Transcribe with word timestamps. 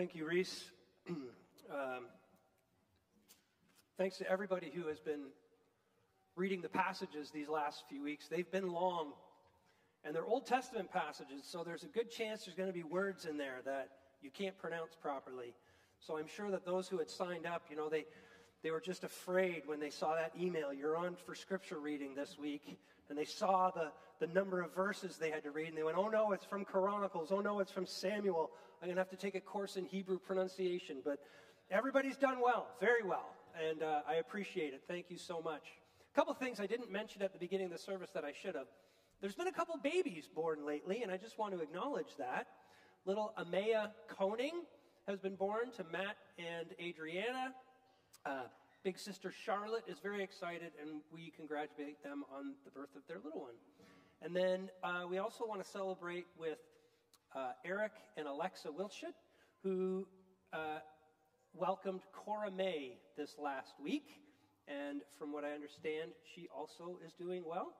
Thank 0.00 0.14
you, 0.14 0.24
Reese. 0.24 0.70
um, 1.10 2.06
thanks 3.98 4.16
to 4.16 4.26
everybody 4.30 4.72
who 4.74 4.88
has 4.88 4.98
been 4.98 5.24
reading 6.36 6.62
the 6.62 6.70
passages 6.70 7.30
these 7.30 7.50
last 7.50 7.84
few 7.86 8.02
weeks. 8.02 8.26
They've 8.26 8.50
been 8.50 8.72
long, 8.72 9.12
and 10.02 10.16
they're 10.16 10.24
Old 10.24 10.46
Testament 10.46 10.90
passages, 10.90 11.42
so 11.44 11.62
there's 11.62 11.82
a 11.82 11.88
good 11.88 12.10
chance 12.10 12.46
there's 12.46 12.56
going 12.56 12.70
to 12.70 12.72
be 12.72 12.82
words 12.82 13.26
in 13.26 13.36
there 13.36 13.58
that 13.66 13.90
you 14.22 14.30
can't 14.30 14.56
pronounce 14.56 14.94
properly. 14.94 15.52
So 15.98 16.16
I'm 16.16 16.28
sure 16.28 16.50
that 16.50 16.64
those 16.64 16.88
who 16.88 16.96
had 16.96 17.10
signed 17.10 17.44
up, 17.44 17.66
you 17.68 17.76
know, 17.76 17.90
they, 17.90 18.06
they 18.62 18.70
were 18.70 18.80
just 18.80 19.04
afraid 19.04 19.62
when 19.66 19.80
they 19.80 19.90
saw 19.90 20.14
that 20.14 20.32
email. 20.38 20.72
You're 20.72 20.96
on 20.96 21.16
for 21.26 21.34
scripture 21.34 21.78
reading 21.78 22.14
this 22.14 22.36
week. 22.38 22.78
And 23.08 23.18
they 23.18 23.24
saw 23.24 23.70
the, 23.70 23.90
the 24.24 24.32
number 24.32 24.60
of 24.60 24.74
verses 24.74 25.16
they 25.16 25.30
had 25.30 25.42
to 25.44 25.50
read. 25.50 25.68
And 25.68 25.76
they 25.76 25.82
went, 25.82 25.96
oh 25.96 26.08
no, 26.08 26.32
it's 26.32 26.44
from 26.44 26.64
Chronicles. 26.64 27.32
Oh 27.32 27.40
no, 27.40 27.60
it's 27.60 27.72
from 27.72 27.86
Samuel. 27.86 28.50
I'm 28.80 28.88
going 28.88 28.96
to 28.96 29.00
have 29.00 29.10
to 29.10 29.16
take 29.16 29.34
a 29.34 29.40
course 29.40 29.76
in 29.76 29.84
Hebrew 29.84 30.18
pronunciation. 30.18 30.98
But 31.04 31.18
everybody's 31.70 32.16
done 32.16 32.38
well, 32.42 32.68
very 32.80 33.02
well. 33.02 33.30
And 33.68 33.82
uh, 33.82 34.00
I 34.08 34.14
appreciate 34.16 34.74
it. 34.74 34.82
Thank 34.86 35.06
you 35.08 35.18
so 35.18 35.40
much. 35.40 35.62
A 36.12 36.16
couple 36.16 36.34
things 36.34 36.60
I 36.60 36.66
didn't 36.66 36.90
mention 36.90 37.22
at 37.22 37.32
the 37.32 37.38
beginning 37.38 37.66
of 37.66 37.72
the 37.72 37.78
service 37.78 38.10
that 38.14 38.24
I 38.24 38.32
should 38.32 38.54
have. 38.54 38.66
There's 39.20 39.34
been 39.34 39.48
a 39.48 39.52
couple 39.52 39.76
babies 39.82 40.28
born 40.34 40.66
lately, 40.66 41.02
and 41.02 41.10
I 41.10 41.16
just 41.16 41.38
want 41.38 41.52
to 41.54 41.60
acknowledge 41.60 42.16
that. 42.18 42.46
Little 43.04 43.34
Amaya 43.38 43.90
Koning 44.08 44.62
has 45.06 45.18
been 45.18 45.34
born 45.34 45.72
to 45.76 45.84
Matt 45.84 46.16
and 46.38 46.68
Adriana. 46.80 47.54
Uh, 48.26 48.42
big 48.84 48.98
sister 48.98 49.32
Charlotte 49.32 49.84
is 49.88 49.98
very 49.98 50.22
excited, 50.22 50.72
and 50.80 51.00
we 51.12 51.32
congratulate 51.36 52.02
them 52.02 52.24
on 52.32 52.54
the 52.64 52.70
birth 52.70 52.94
of 52.96 53.02
their 53.08 53.18
little 53.24 53.40
one. 53.40 53.54
And 54.22 54.36
then 54.36 54.68
uh, 54.84 55.06
we 55.08 55.18
also 55.18 55.46
want 55.46 55.62
to 55.64 55.68
celebrate 55.68 56.26
with 56.38 56.58
uh, 57.34 57.52
Eric 57.64 57.92
and 58.16 58.26
Alexa 58.26 58.68
Wilshut, 58.68 59.14
who 59.62 60.06
uh, 60.52 60.80
welcomed 61.54 62.02
Cora 62.12 62.50
May 62.50 62.98
this 63.16 63.36
last 63.42 63.74
week. 63.82 64.08
And 64.68 65.00
from 65.18 65.32
what 65.32 65.44
I 65.44 65.52
understand, 65.52 66.12
she 66.34 66.48
also 66.54 66.98
is 67.04 67.12
doing 67.12 67.42
well. 67.46 67.72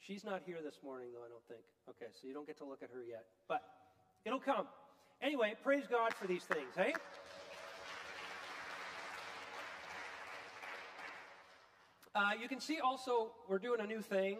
She's 0.00 0.24
not 0.24 0.42
here 0.44 0.58
this 0.62 0.78
morning, 0.84 1.08
though, 1.12 1.24
I 1.24 1.28
don't 1.28 1.46
think. 1.48 1.64
Okay, 1.88 2.12
so 2.12 2.28
you 2.28 2.34
don't 2.34 2.46
get 2.46 2.58
to 2.58 2.64
look 2.64 2.82
at 2.82 2.90
her 2.90 3.02
yet. 3.08 3.24
But 3.48 3.62
it'll 4.24 4.38
come. 4.38 4.66
Anyway, 5.22 5.54
praise 5.64 5.84
God 5.90 6.12
for 6.12 6.26
these 6.26 6.44
things, 6.44 6.68
hey? 6.76 6.92
Uh, 12.16 12.30
you 12.40 12.48
can 12.48 12.60
see 12.60 12.78
also 12.80 13.30
we're 13.46 13.58
doing 13.58 13.78
a 13.78 13.86
new 13.86 14.00
thing. 14.00 14.38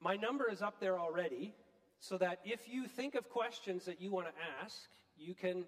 My 0.00 0.14
number 0.14 0.48
is 0.48 0.62
up 0.62 0.78
there 0.78 1.00
already, 1.00 1.52
so 1.98 2.16
that 2.18 2.38
if 2.44 2.68
you 2.68 2.86
think 2.86 3.16
of 3.16 3.28
questions 3.28 3.86
that 3.86 4.00
you 4.00 4.12
want 4.12 4.28
to 4.28 4.32
ask, 4.62 4.82
you 5.18 5.34
can 5.34 5.64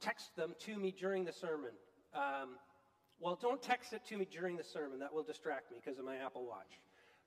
text 0.00 0.34
them 0.34 0.56
to 0.58 0.76
me 0.76 0.92
during 0.98 1.24
the 1.24 1.32
sermon. 1.32 1.70
Um, 2.12 2.56
well, 3.20 3.38
don't 3.40 3.62
text 3.62 3.92
it 3.92 4.04
to 4.06 4.16
me 4.16 4.26
during 4.28 4.56
the 4.56 4.64
sermon, 4.64 4.98
that 4.98 5.14
will 5.14 5.22
distract 5.22 5.70
me 5.70 5.76
because 5.82 6.00
of 6.00 6.04
my 6.04 6.16
Apple 6.16 6.44
Watch. 6.44 6.80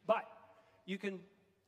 But 0.06 0.26
you 0.86 0.98
can 0.98 1.22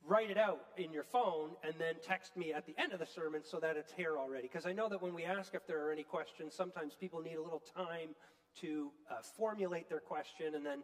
write 0.05 0.29
it 0.29 0.37
out 0.37 0.65
in 0.75 0.91
your 0.91 1.05
phone 1.05 1.51
and 1.63 1.73
then 1.79 1.95
text 2.03 2.35
me 2.35 2.51
at 2.51 2.65
the 2.65 2.75
end 2.77 2.91
of 2.91 2.99
the 2.99 3.05
sermon 3.05 3.39
so 3.41 3.57
that 3.61 3.77
it's 3.77 3.93
here 3.93 4.17
already. 4.17 4.49
Because 4.49 4.65
I 4.65 4.73
know 4.73 4.89
that 4.89 5.01
when 5.01 5.13
we 5.13 5.23
ask 5.23 5.55
if 5.55 5.65
there 5.65 5.87
are 5.87 5.93
any 5.93 6.03
questions, 6.03 6.53
sometimes 6.53 6.93
people 6.93 7.21
need 7.21 7.35
a 7.35 7.41
little 7.41 7.63
time 7.73 8.09
to 8.61 8.91
uh, 9.09 9.15
formulate 9.37 9.89
their 9.89 9.99
question, 9.99 10.55
and 10.55 10.65
then 10.65 10.83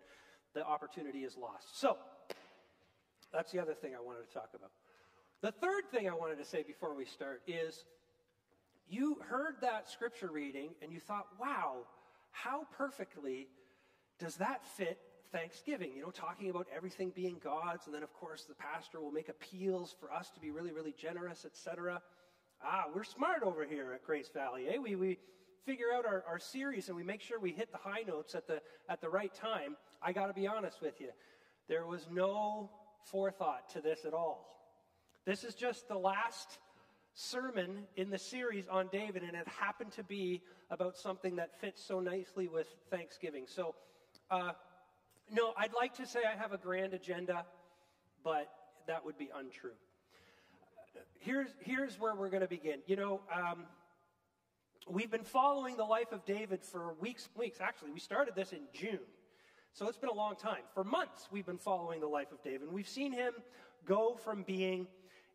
the 0.53 0.65
opportunity 0.65 1.19
is 1.19 1.37
lost. 1.37 1.79
So, 1.79 1.97
that's 3.31 3.51
the 3.51 3.59
other 3.59 3.73
thing 3.73 3.93
I 3.95 4.01
wanted 4.01 4.27
to 4.27 4.33
talk 4.33 4.49
about. 4.53 4.71
The 5.41 5.51
third 5.51 5.89
thing 5.91 6.07
I 6.07 6.13
wanted 6.13 6.37
to 6.37 6.45
say 6.45 6.63
before 6.63 6.95
we 6.95 7.05
start 7.05 7.41
is 7.47 7.83
you 8.87 9.17
heard 9.27 9.55
that 9.61 9.89
scripture 9.89 10.29
reading 10.31 10.69
and 10.81 10.91
you 10.91 10.99
thought, 10.99 11.27
wow, 11.39 11.79
how 12.31 12.67
perfectly 12.77 13.47
does 14.19 14.35
that 14.35 14.65
fit 14.65 14.99
Thanksgiving? 15.31 15.91
You 15.95 16.03
know, 16.03 16.11
talking 16.11 16.49
about 16.49 16.67
everything 16.73 17.11
being 17.15 17.39
God's, 17.43 17.87
and 17.87 17.95
then, 17.95 18.03
of 18.03 18.13
course, 18.13 18.45
the 18.45 18.55
pastor 18.55 19.01
will 19.01 19.11
make 19.11 19.29
appeals 19.29 19.95
for 19.99 20.11
us 20.13 20.29
to 20.31 20.39
be 20.39 20.51
really, 20.51 20.71
really 20.71 20.93
generous, 20.97 21.45
etc. 21.45 22.01
Ah, 22.63 22.85
we're 22.93 23.03
smart 23.03 23.43
over 23.43 23.65
here 23.65 23.93
at 23.93 24.03
Grace 24.03 24.29
Valley, 24.33 24.67
eh? 24.69 24.77
We, 24.77 24.95
we, 24.95 25.17
figure 25.65 25.87
out 25.95 26.05
our, 26.05 26.23
our 26.27 26.39
series 26.39 26.87
and 26.87 26.97
we 26.97 27.03
make 27.03 27.21
sure 27.21 27.39
we 27.39 27.51
hit 27.51 27.71
the 27.71 27.77
high 27.77 28.03
notes 28.07 28.35
at 28.35 28.47
the, 28.47 28.61
at 28.89 29.01
the 29.01 29.09
right 29.09 29.33
time, 29.33 29.75
I 30.01 30.11
got 30.11 30.27
to 30.27 30.33
be 30.33 30.47
honest 30.47 30.81
with 30.81 30.99
you. 30.99 31.09
There 31.67 31.85
was 31.85 32.07
no 32.11 32.69
forethought 33.11 33.69
to 33.69 33.81
this 33.81 34.05
at 34.05 34.13
all. 34.13 34.49
This 35.25 35.43
is 35.43 35.55
just 35.55 35.87
the 35.87 35.97
last 35.97 36.59
sermon 37.13 37.83
in 37.95 38.09
the 38.09 38.17
series 38.17 38.67
on 38.67 38.89
David, 38.91 39.23
and 39.23 39.35
it 39.35 39.47
happened 39.47 39.91
to 39.93 40.03
be 40.03 40.41
about 40.69 40.97
something 40.97 41.35
that 41.37 41.59
fits 41.61 41.83
so 41.83 41.99
nicely 41.99 42.47
with 42.47 42.67
Thanksgiving. 42.89 43.45
So, 43.47 43.75
uh, 44.31 44.51
no, 45.31 45.53
I'd 45.57 45.73
like 45.73 45.93
to 45.95 46.05
say 46.05 46.21
I 46.25 46.37
have 46.37 46.51
a 46.51 46.57
grand 46.57 46.93
agenda, 46.93 47.45
but 48.23 48.49
that 48.87 49.05
would 49.05 49.17
be 49.17 49.29
untrue. 49.33 49.71
Here's, 51.19 51.49
here's 51.61 51.99
where 51.99 52.15
we're 52.15 52.29
going 52.29 52.41
to 52.41 52.47
begin. 52.47 52.79
You 52.85 52.97
know, 52.97 53.21
um, 53.33 53.65
We've 54.89 55.09
been 55.09 55.23
following 55.23 55.77
the 55.77 55.85
life 55.85 56.11
of 56.11 56.25
David 56.25 56.61
for 56.61 56.93
weeks, 56.99 57.29
weeks. 57.37 57.59
Actually, 57.61 57.91
we 57.91 58.01
started 58.01 58.35
this 58.35 58.51
in 58.51 58.63
June. 58.73 58.99
So 59.71 59.87
it's 59.87 59.97
been 59.97 60.09
a 60.09 60.13
long 60.13 60.35
time. 60.35 60.63
For 60.73 60.83
months, 60.83 61.29
we've 61.31 61.45
been 61.45 61.57
following 61.57 62.01
the 62.01 62.07
life 62.07 62.33
of 62.33 62.43
David. 62.43 62.71
We've 62.71 62.87
seen 62.87 63.13
him 63.13 63.33
go 63.85 64.15
from 64.15 64.43
being 64.43 64.87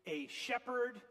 a 0.05 0.27
shepherd, 0.27 1.01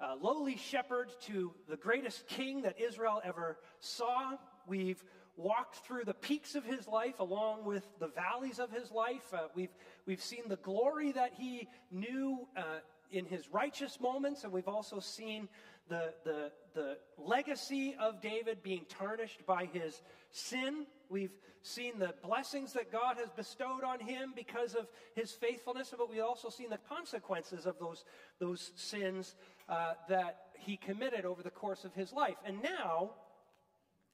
a 0.00 0.16
lowly 0.16 0.56
shepherd, 0.56 1.10
to 1.26 1.52
the 1.68 1.76
greatest 1.76 2.26
king 2.26 2.62
that 2.62 2.80
Israel 2.80 3.20
ever 3.24 3.58
saw. 3.80 4.36
We've 4.66 5.04
walked 5.36 5.76
through 5.86 6.04
the 6.04 6.14
peaks 6.14 6.54
of 6.54 6.64
his 6.64 6.88
life 6.88 7.20
along 7.20 7.66
with 7.66 7.86
the 7.98 8.08
valleys 8.08 8.58
of 8.58 8.70
his 8.70 8.90
life. 8.90 9.34
Uh, 9.34 9.48
we've, 9.54 9.74
we've 10.06 10.22
seen 10.22 10.48
the 10.48 10.56
glory 10.56 11.12
that 11.12 11.32
he 11.34 11.68
knew 11.90 12.48
uh, 12.56 12.80
in 13.10 13.26
his 13.26 13.52
righteous 13.52 14.00
moments, 14.00 14.44
and 14.44 14.52
we've 14.52 14.68
also 14.68 14.98
seen 14.98 15.48
the, 15.88 16.14
the, 16.24 16.52
the 16.74 16.96
legacy 17.18 17.94
of 18.00 18.20
David 18.20 18.62
being 18.62 18.86
tarnished 18.88 19.44
by 19.46 19.66
his 19.66 20.02
sin. 20.30 20.86
We've 21.08 21.32
seen 21.62 21.98
the 21.98 22.14
blessings 22.24 22.72
that 22.72 22.90
God 22.90 23.16
has 23.18 23.30
bestowed 23.30 23.84
on 23.84 24.00
him 24.00 24.32
because 24.34 24.74
of 24.74 24.88
his 25.14 25.32
faithfulness, 25.32 25.94
but 25.96 26.10
we've 26.10 26.22
also 26.22 26.48
seen 26.48 26.70
the 26.70 26.78
consequences 26.88 27.66
of 27.66 27.78
those, 27.78 28.04
those 28.38 28.72
sins 28.76 29.34
uh, 29.68 29.92
that 30.08 30.38
he 30.58 30.76
committed 30.76 31.24
over 31.24 31.42
the 31.42 31.50
course 31.50 31.84
of 31.84 31.94
his 31.94 32.12
life. 32.12 32.36
And 32.44 32.62
now 32.62 33.10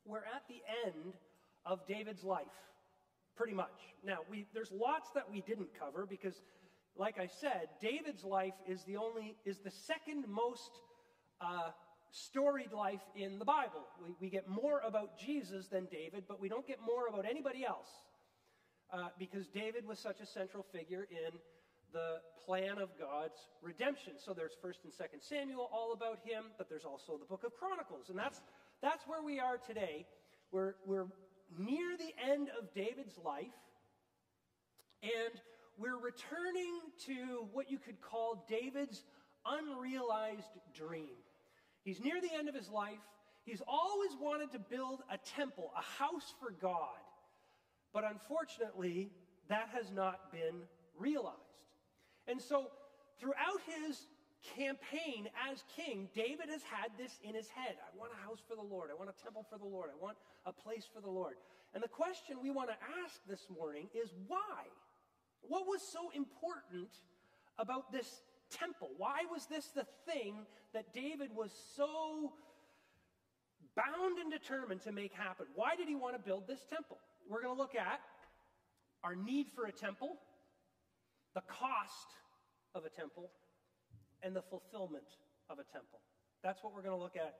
we're 0.05 0.19
at 0.19 0.43
the 0.49 0.61
end 0.87 1.15
of 1.65 1.87
David's 1.87 2.25
life, 2.25 2.47
pretty 3.37 3.55
much. 3.55 3.95
Now, 4.05 4.19
we, 4.31 4.47
there's 4.53 4.73
lots 4.73 5.11
that 5.15 5.31
we 5.31 5.43
didn't 5.43 5.69
cover 5.79 6.07
because 6.07 6.41
like 6.97 7.19
I 7.19 7.29
said, 7.29 7.69
David's 7.81 8.25
life 8.25 8.55
is 8.67 8.83
the 8.83 8.97
only 8.97 9.37
is 9.45 9.59
the 9.59 9.71
second 9.71 10.27
most 10.29 10.81
uh, 11.41 11.71
storied 12.11 12.73
life 12.73 13.03
in 13.15 13.39
the 13.39 13.45
Bible. 13.45 13.85
We, 14.03 14.15
we, 14.21 14.31
get 14.31 14.49
more 14.49 14.81
about 14.87 15.19
Jesus 15.19 15.69
than 15.69 15.87
David, 15.87 16.25
but 16.27 16.41
we 16.41 16.49
don't 16.49 16.67
get 16.67 16.79
more 16.81 17.07
about 17.09 17.25
anybody 17.27 17.65
else 17.65 17.89
uh, 18.93 19.09
because 19.19 19.47
David 19.49 19.87
was 19.87 19.99
such 19.99 20.21
a 20.21 20.27
central 20.27 20.65
figure 20.73 21.07
in 21.11 21.39
the 21.93 22.17
plan 22.45 22.79
of 22.79 22.91
God's 22.99 23.39
redemption. 23.63 24.15
So 24.19 24.33
there's 24.33 24.53
First 24.61 24.81
and 24.85 24.93
Second 24.93 25.21
Samuel, 25.23 25.69
all 25.73 25.93
about 25.93 26.19
him, 26.25 26.45
but 26.57 26.69
there's 26.69 26.85
also 26.85 27.17
the 27.19 27.25
Book 27.25 27.45
of 27.45 27.55
Chronicles, 27.55 28.09
and 28.09 28.19
that's 28.19 28.41
that's 28.83 29.07
where 29.07 29.23
we 29.23 29.41
are 29.41 29.59
today. 29.59 30.07
We're 30.53 30.75
we're 30.87 31.07
near 31.59 31.97
the 31.97 32.31
end 32.31 32.49
of 32.59 32.73
David's 32.75 33.19
life, 33.25 33.47
and 35.03 35.41
we're 35.79 35.99
returning 35.99 36.81
to 37.07 37.47
what 37.53 37.71
you 37.71 37.79
could 37.79 38.01
call 38.01 38.45
David's 38.49 39.05
unrealized 39.47 40.59
dream. 40.75 41.17
He's 41.89 42.05
near 42.05 42.21
the 42.21 42.37
end 42.37 42.51
of 42.51 42.55
his 42.55 42.69
life. 42.69 43.01
He's 43.47 43.63
always 43.67 44.11
wanted 44.21 44.53
to 44.53 44.59
build 44.59 45.01
a 45.11 45.17
temple, 45.17 45.73
a 45.75 45.81
house 45.81 46.35
for 46.39 46.51
God. 46.61 47.01
But 47.95 48.05
unfortunately, 48.05 49.09
that 49.49 49.71
has 49.73 49.91
not 49.91 50.31
been 50.31 50.69
realized. 50.99 51.65
And 52.27 52.43
so, 52.43 52.67
throughout 53.19 53.65
his 53.65 54.07
campaign 54.55 55.31
as 55.51 55.65
king, 55.75 56.11
David 56.15 56.51
has 56.51 56.61
had 56.63 56.91
this 56.99 57.19
in 57.25 57.35
his 57.35 57.49
head. 57.49 57.77
I 57.81 57.97
want 57.97 58.13
a 58.13 58.21
house 58.23 58.41
for 58.47 58.55
the 58.55 58.69
Lord. 58.69 58.91
I 58.93 58.95
want 58.95 59.09
a 59.09 59.23
temple 59.23 59.47
for 59.49 59.57
the 59.57 59.65
Lord. 59.65 59.89
I 59.89 59.97
want 59.99 60.19
a 60.45 60.53
place 60.53 60.85
for 60.93 61.01
the 61.01 61.09
Lord. 61.09 61.37
And 61.73 61.83
the 61.83 61.89
question 61.89 62.37
we 62.43 62.51
want 62.51 62.69
to 62.69 62.77
ask 63.03 63.17
this 63.27 63.49
morning 63.49 63.89
is 63.95 64.13
why? 64.27 64.69
What 65.41 65.65
was 65.67 65.81
so 65.81 66.11
important 66.15 66.91
about 67.59 67.93
this 67.93 68.21
temple? 68.51 68.91
Why 68.97 69.25
was 69.31 69.47
this 69.47 69.67
the 69.67 69.87
thing 70.07 70.47
that 70.75 70.93
David 70.93 71.31
was 71.35 71.53
so 71.77 72.33
bound 73.77 74.19
and 74.19 74.31
determined 74.31 74.83
to 74.83 74.93
make 74.93 75.13
happen? 75.13 75.47
Why 75.55 75.77
did 75.77 75.89
he 75.89 75.95
want 75.95 76.15
to 76.15 76.19
build 76.19 76.47
this 76.47 76.65
temple? 76.69 76.99
We're 77.29 77.43
going 77.43 77.55
to 77.55 77.61
look 77.61 77.75
at 77.75 78.01
our 79.05 79.15
need 79.15 79.49
for 79.55 79.67
a 79.67 79.73
temple, 79.73 80.17
the 81.35 81.43
cost 81.43 82.09
of 82.75 82.85
a 82.85 82.89
temple, 82.89 83.31
and 84.23 84.35
the 84.35 84.43
fulfillment 84.43 85.07
of 85.49 85.59
a 85.59 85.65
temple. 85.65 86.01
That's 86.43 86.63
what 86.63 86.75
we're 86.75 86.83
going 86.83 86.97
to 86.97 87.03
look 87.03 87.17
at 87.17 87.37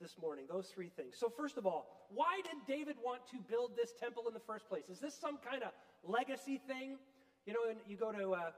this 0.00 0.16
morning, 0.20 0.46
those 0.48 0.68
three 0.68 0.88
things. 0.88 1.16
So, 1.18 1.28
first 1.28 1.58
of 1.58 1.66
all, 1.66 2.06
why 2.08 2.40
did 2.42 2.56
David 2.66 2.96
want 3.04 3.20
to 3.32 3.36
build 3.50 3.72
this 3.76 3.92
temple 4.00 4.24
in 4.28 4.34
the 4.34 4.40
first 4.40 4.68
place? 4.68 4.88
Is 4.88 4.98
this 4.98 5.14
some 5.14 5.38
kind 5.38 5.62
of 5.62 5.70
legacy 6.02 6.60
thing? 6.66 6.96
You 7.44 7.52
know, 7.52 7.60
you 7.86 7.96
go 7.96 8.10
to 8.10 8.32
uh, 8.32 8.50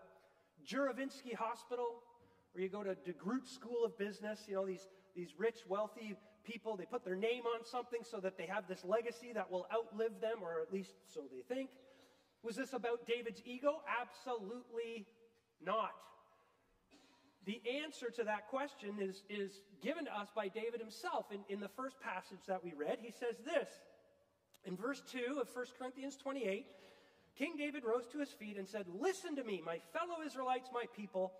Juravinsky 0.66 1.34
Hospital, 1.34 2.02
or 2.54 2.60
you 2.60 2.68
go 2.68 2.82
to 2.82 2.94
DeGroote 2.94 3.46
School 3.46 3.84
of 3.84 3.96
Business, 3.98 4.44
you 4.46 4.54
know, 4.54 4.66
these, 4.66 4.86
these 5.14 5.34
rich, 5.38 5.60
wealthy 5.68 6.16
people, 6.44 6.76
they 6.76 6.84
put 6.84 7.04
their 7.04 7.16
name 7.16 7.42
on 7.54 7.64
something 7.64 8.00
so 8.02 8.18
that 8.18 8.36
they 8.36 8.46
have 8.46 8.66
this 8.68 8.84
legacy 8.84 9.32
that 9.34 9.50
will 9.50 9.66
outlive 9.72 10.20
them, 10.20 10.38
or 10.42 10.60
at 10.60 10.72
least 10.72 10.94
so 11.12 11.22
they 11.30 11.54
think. 11.54 11.70
Was 12.42 12.56
this 12.56 12.72
about 12.72 13.06
David's 13.06 13.40
ego? 13.44 13.82
Absolutely 14.00 15.06
not. 15.64 15.92
The 17.44 17.60
answer 17.84 18.10
to 18.10 18.24
that 18.24 18.48
question 18.48 18.96
is, 19.00 19.22
is 19.28 19.60
given 19.82 20.04
to 20.04 20.16
us 20.16 20.28
by 20.34 20.48
David 20.48 20.80
himself 20.80 21.26
in, 21.32 21.40
in 21.48 21.60
the 21.60 21.68
first 21.68 22.00
passage 22.00 22.46
that 22.46 22.62
we 22.62 22.72
read. 22.72 22.98
He 23.00 23.10
says 23.10 23.36
this 23.44 23.68
in 24.64 24.76
verse 24.76 25.02
2 25.10 25.40
of 25.40 25.48
1 25.54 25.66
Corinthians 25.78 26.16
28 26.16 26.66
King 27.38 27.56
David 27.56 27.84
rose 27.84 28.06
to 28.12 28.18
his 28.18 28.30
feet 28.30 28.56
and 28.56 28.68
said, 28.68 28.86
Listen 29.00 29.36
to 29.36 29.44
me, 29.44 29.62
my 29.64 29.78
fellow 29.92 30.22
Israelites, 30.24 30.68
my 30.72 30.84
people. 30.94 31.32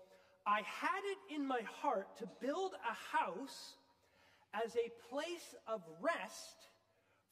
I 0.45 0.57
had 0.65 1.01
it 1.05 1.35
in 1.35 1.47
my 1.47 1.61
heart 1.81 2.17
to 2.17 2.27
build 2.41 2.73
a 2.73 3.17
house 3.17 3.75
as 4.53 4.75
a 4.75 4.91
place 5.09 5.55
of 5.67 5.81
rest 6.01 6.67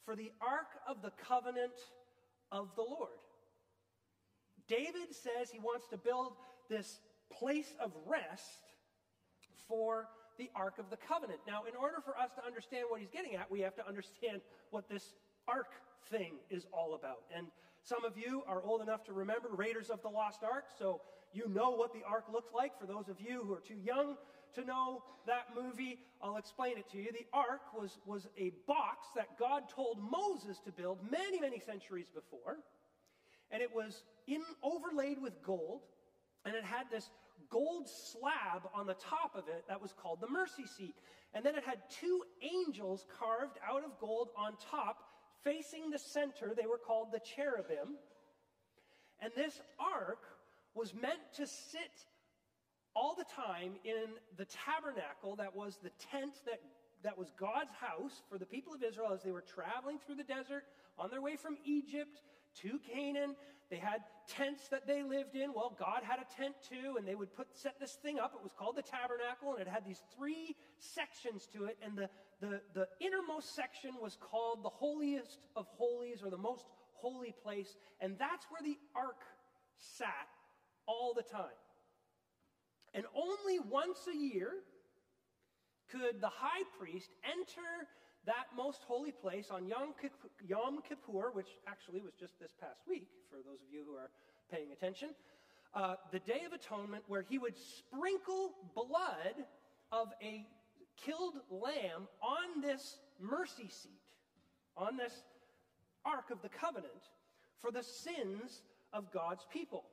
for 0.04 0.16
the 0.16 0.32
ark 0.40 0.68
of 0.88 1.02
the 1.02 1.12
covenant 1.28 1.74
of 2.50 2.74
the 2.74 2.82
Lord. 2.82 3.10
David 4.68 5.12
says 5.12 5.50
he 5.50 5.58
wants 5.58 5.86
to 5.88 5.98
build 5.98 6.32
this 6.70 7.00
place 7.30 7.74
of 7.82 7.92
rest 8.06 8.72
for 9.68 10.08
the 10.38 10.50
ark 10.54 10.78
of 10.78 10.88
the 10.90 10.96
covenant. 10.96 11.40
Now, 11.46 11.64
in 11.68 11.76
order 11.76 12.00
for 12.04 12.16
us 12.18 12.30
to 12.36 12.46
understand 12.46 12.86
what 12.88 13.00
he's 13.00 13.10
getting 13.10 13.34
at, 13.34 13.50
we 13.50 13.60
have 13.60 13.76
to 13.76 13.86
understand 13.86 14.40
what 14.70 14.88
this 14.88 15.14
ark 15.46 15.72
thing 16.10 16.34
is 16.50 16.66
all 16.72 16.94
about. 16.94 17.22
And 17.36 17.46
some 17.82 18.04
of 18.04 18.16
you 18.16 18.42
are 18.46 18.62
old 18.62 18.80
enough 18.80 19.04
to 19.04 19.12
remember 19.12 19.48
Raiders 19.50 19.90
of 19.90 20.02
the 20.02 20.08
Lost 20.08 20.42
Ark, 20.44 20.64
so 20.78 21.00
you 21.32 21.48
know 21.48 21.70
what 21.70 21.92
the 21.92 22.02
ark 22.06 22.26
looks 22.32 22.52
like. 22.54 22.78
For 22.78 22.86
those 22.86 23.08
of 23.08 23.20
you 23.20 23.42
who 23.44 23.52
are 23.54 23.60
too 23.60 23.78
young 23.82 24.16
to 24.54 24.64
know 24.64 25.02
that 25.26 25.46
movie, 25.54 25.98
I'll 26.22 26.36
explain 26.36 26.76
it 26.78 26.88
to 26.90 26.98
you. 26.98 27.10
The 27.12 27.26
ark 27.32 27.62
was, 27.74 27.98
was 28.06 28.28
a 28.38 28.52
box 28.66 29.08
that 29.16 29.38
God 29.38 29.64
told 29.68 29.98
Moses 29.98 30.60
to 30.64 30.72
build 30.72 30.98
many, 31.10 31.40
many 31.40 31.58
centuries 31.58 32.08
before. 32.14 32.58
And 33.50 33.62
it 33.62 33.74
was 33.74 34.04
in, 34.26 34.42
overlaid 34.62 35.20
with 35.20 35.42
gold, 35.42 35.82
and 36.44 36.54
it 36.54 36.64
had 36.64 36.84
this 36.90 37.10
gold 37.50 37.88
slab 37.88 38.62
on 38.74 38.86
the 38.86 38.94
top 38.94 39.32
of 39.34 39.48
it 39.48 39.64
that 39.68 39.80
was 39.80 39.92
called 39.92 40.20
the 40.20 40.28
mercy 40.28 40.66
seat. 40.66 40.94
And 41.34 41.44
then 41.44 41.54
it 41.54 41.64
had 41.64 41.78
two 41.90 42.22
angels 42.42 43.06
carved 43.18 43.58
out 43.68 43.84
of 43.84 43.98
gold 44.00 44.28
on 44.36 44.54
top, 44.70 44.98
facing 45.44 45.90
the 45.90 45.98
center. 45.98 46.54
They 46.56 46.66
were 46.66 46.78
called 46.78 47.08
the 47.12 47.20
cherubim. 47.20 47.96
And 49.20 49.32
this 49.36 49.60
ark 49.78 50.18
was 50.74 50.94
meant 50.94 51.20
to 51.36 51.46
sit 51.46 52.06
all 52.94 53.14
the 53.16 53.24
time 53.24 53.74
in 53.84 54.14
the 54.36 54.44
tabernacle 54.44 55.36
that 55.36 55.54
was 55.54 55.78
the 55.82 55.90
tent 56.10 56.34
that, 56.46 56.60
that 57.02 57.16
was 57.16 57.32
God's 57.38 57.72
house 57.80 58.22
for 58.28 58.38
the 58.38 58.46
people 58.46 58.74
of 58.74 58.82
Israel 58.82 59.12
as 59.12 59.22
they 59.22 59.30
were 59.30 59.42
traveling 59.42 59.98
through 59.98 60.16
the 60.16 60.24
desert 60.24 60.64
on 60.98 61.10
their 61.10 61.22
way 61.22 61.36
from 61.36 61.56
Egypt 61.64 62.20
to 62.62 62.78
Canaan. 62.92 63.34
They 63.72 63.78
had 63.78 64.02
tents 64.28 64.68
that 64.68 64.86
they 64.86 65.02
lived 65.02 65.34
in. 65.34 65.54
Well, 65.54 65.74
God 65.78 66.02
had 66.02 66.18
a 66.18 66.36
tent 66.36 66.56
too, 66.68 66.96
and 66.98 67.08
they 67.08 67.14
would 67.14 67.34
put 67.34 67.46
set 67.54 67.80
this 67.80 67.94
thing 68.02 68.18
up. 68.18 68.34
It 68.36 68.42
was 68.42 68.52
called 68.52 68.76
the 68.76 68.82
tabernacle, 68.82 69.54
and 69.54 69.62
it 69.62 69.66
had 69.66 69.86
these 69.86 70.02
three 70.14 70.54
sections 70.78 71.48
to 71.54 71.64
it. 71.64 71.78
And 71.82 71.96
the, 71.96 72.10
the, 72.42 72.60
the 72.74 72.86
innermost 73.00 73.56
section 73.56 73.92
was 73.98 74.18
called 74.20 74.62
the 74.62 74.68
holiest 74.68 75.38
of 75.56 75.68
holies, 75.78 76.22
or 76.22 76.28
the 76.28 76.36
most 76.36 76.66
holy 76.92 77.34
place. 77.42 77.74
And 77.98 78.18
that's 78.18 78.44
where 78.50 78.60
the 78.62 78.76
ark 78.94 79.22
sat 79.78 80.28
all 80.86 81.14
the 81.16 81.22
time. 81.22 81.56
And 82.92 83.06
only 83.16 83.58
once 83.58 84.00
a 84.06 84.14
year 84.14 84.50
could 85.90 86.20
the 86.20 86.28
high 86.28 86.64
priest 86.78 87.08
enter 87.24 87.88
that 88.26 88.46
most 88.56 88.82
holy 88.86 89.10
place 89.10 89.48
on 89.50 89.66
Yom 89.66 89.94
Kippur, 90.88 91.30
which 91.32 91.48
actually 91.66 92.00
was 92.00 92.12
just 92.18 92.38
this 92.40 92.52
past 92.60 92.80
week, 92.88 93.08
for 93.30 93.36
those 93.36 93.60
of 93.60 93.72
you 93.72 93.84
who 93.84 93.96
are 93.96 94.10
paying 94.50 94.70
attention, 94.72 95.10
uh, 95.74 95.96
the 96.12 96.20
Day 96.20 96.42
of 96.46 96.52
Atonement, 96.52 97.02
where 97.08 97.22
he 97.22 97.38
would 97.38 97.56
sprinkle 97.56 98.52
blood 98.74 99.46
of 99.90 100.08
a 100.22 100.46
killed 100.96 101.34
lamb 101.50 102.06
on 102.22 102.60
this 102.60 102.98
mercy 103.20 103.68
seat, 103.68 104.00
on 104.76 104.96
this 104.96 105.24
Ark 106.04 106.30
of 106.30 106.42
the 106.42 106.48
Covenant, 106.48 106.92
for 107.58 107.70
the 107.70 107.82
sins 107.82 108.62
of 108.92 109.10
God's 109.12 109.46
people. 109.52 109.84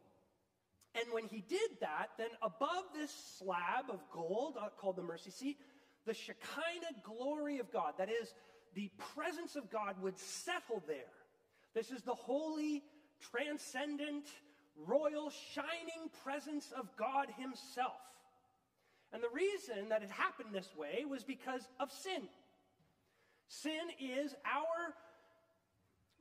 And 0.96 1.06
when 1.14 1.26
he 1.26 1.44
did 1.48 1.70
that, 1.82 2.10
then 2.18 2.30
above 2.42 2.84
this 2.94 3.12
slab 3.38 3.86
of 3.90 4.00
gold 4.12 4.58
uh, 4.60 4.70
called 4.78 4.96
the 4.96 5.04
mercy 5.04 5.30
seat, 5.32 5.58
the 6.06 6.14
Shekinah 6.14 7.02
glory 7.04 7.60
of 7.60 7.72
God, 7.72 7.94
that 7.98 8.10
is, 8.10 8.34
the 8.76 8.90
presence 9.16 9.56
of 9.56 9.70
God, 9.70 9.96
would 10.02 10.18
settle 10.18 10.84
there. 10.88 11.14
This 11.74 11.92
is 11.92 12.02
the 12.02 12.14
holy, 12.14 12.84
transcendent, 13.20 14.26
royal, 14.86 15.32
shining 15.54 16.10
presence 16.24 16.72
of 16.78 16.96
God 16.96 17.28
Himself. 17.38 18.00
And 19.12 19.24
the 19.24 19.30
reason 19.34 19.90
that 19.90 20.04
it 20.04 20.12
happened 20.12 20.50
this 20.54 20.76
way 20.78 21.04
was 21.10 21.24
because 21.24 21.68
of 21.80 21.92
sin. 21.92 22.28
Sin 23.48 23.90
is 24.00 24.36
our 24.46 24.94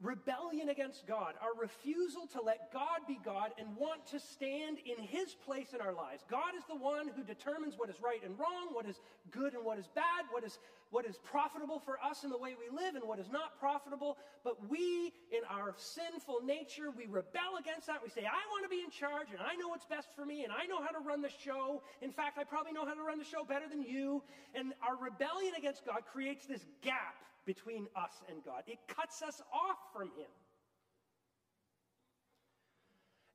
rebellion 0.01 0.69
against 0.69 1.07
God, 1.07 1.35
our 1.43 1.61
refusal 1.61 2.27
to 2.29 2.41
let 2.41 2.73
God 2.73 3.03
be 3.09 3.19
God 3.25 3.51
and 3.59 3.77
want 3.77 4.07
to 4.09 4.21
stand 4.21 4.79
in 4.79 5.03
His 5.03 5.35
place 5.35 5.75
in 5.75 5.81
our 5.81 5.93
lives. 5.93 6.23
God 6.31 6.55
is 6.57 6.63
the 6.69 6.77
one 6.77 7.09
who 7.09 7.25
determines 7.25 7.75
what 7.77 7.91
is 7.91 7.97
right 8.03 8.23
and 8.25 8.39
wrong, 8.39 8.69
what 8.73 8.87
is 8.87 9.01
good 9.31 9.55
and 9.55 9.65
what 9.65 9.79
is 9.79 9.89
bad, 9.95 10.27
what 10.31 10.45
is, 10.45 10.59
what 10.91 11.05
is 11.05 11.19
profitable 11.19 11.81
for 11.81 11.99
us 11.99 12.23
in 12.23 12.31
the 12.31 12.39
way 12.39 12.55
we 12.55 12.71
live 12.75 12.95
and 12.95 13.03
what 13.05 13.19
is 13.19 13.29
not 13.31 13.59
profitable. 13.59 14.17
But 14.45 14.71
we, 14.71 15.13
in 15.33 15.43
our 15.51 15.75
sinful 15.77 16.43
nature, 16.45 16.91
we 16.97 17.07
rebel 17.07 17.59
against 17.59 17.89
that. 17.89 17.99
We 18.03 18.11
say, 18.11 18.23
I 18.23 18.43
want 18.55 18.63
to 18.65 18.71
be 18.71 18.83
in 18.85 18.91
charge 18.91 19.29
and 19.33 19.41
I 19.41 19.57
know 19.57 19.69
what's 19.69 19.87
best 19.87 20.09
for 20.15 20.25
me 20.25 20.45
and 20.45 20.53
I 20.53 20.67
know 20.67 20.81
how 20.81 20.95
to 20.95 21.05
run 21.05 21.23
the 21.23 21.33
show. 21.43 21.83
In 22.03 22.13
fact, 22.13 22.39
I 22.39 22.45
probably 22.45 22.73
know 22.73 22.87
how 22.87 22.95
to 22.95 23.03
run 23.03 23.19
the 23.19 23.25
show 23.25 23.43
better 23.43 23.69
than 23.69 23.83
you. 23.83 24.23
And 24.55 24.75
our 24.87 24.97
rebellion 24.97 25.55
against 25.59 25.85
God 25.85 26.07
creates 26.07 26.47
this 26.47 26.65
gap 26.83 27.19
between 27.49 27.87
us 27.97 28.13
and 28.29 28.45
God. 28.45 28.63
It 28.67 28.79
cuts 28.87 29.23
us 29.23 29.41
off 29.51 29.79
from 29.95 30.09
Him. 30.09 30.29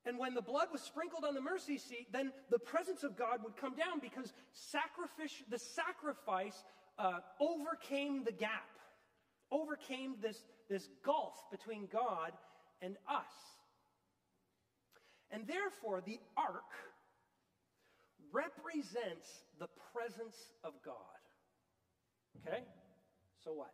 And 0.06 0.18
when 0.20 0.34
the 0.34 0.42
blood 0.42 0.68
was 0.70 0.82
sprinkled 0.82 1.24
on 1.24 1.34
the 1.34 1.40
mercy 1.40 1.78
seat, 1.78 2.06
then 2.12 2.30
the 2.48 2.60
presence 2.60 3.02
of 3.02 3.16
God 3.16 3.42
would 3.42 3.56
come 3.56 3.74
down 3.74 3.98
because 4.00 4.32
sacrifice, 4.52 5.42
the 5.50 5.58
sacrifice 5.58 6.62
uh, 6.96 7.18
overcame 7.40 8.22
the 8.22 8.30
gap, 8.30 8.70
overcame 9.50 10.14
this, 10.22 10.38
this 10.70 10.88
gulf 11.04 11.34
between 11.50 11.88
God 11.92 12.30
and 12.80 12.96
us. 13.08 13.34
And 15.32 15.44
therefore, 15.48 16.02
the 16.06 16.20
ark 16.36 16.70
represents 18.30 19.26
the 19.58 19.66
presence 19.92 20.36
of 20.62 20.74
God. 20.84 20.94
Okay? 22.46 22.62
So 23.42 23.52
what? 23.54 23.72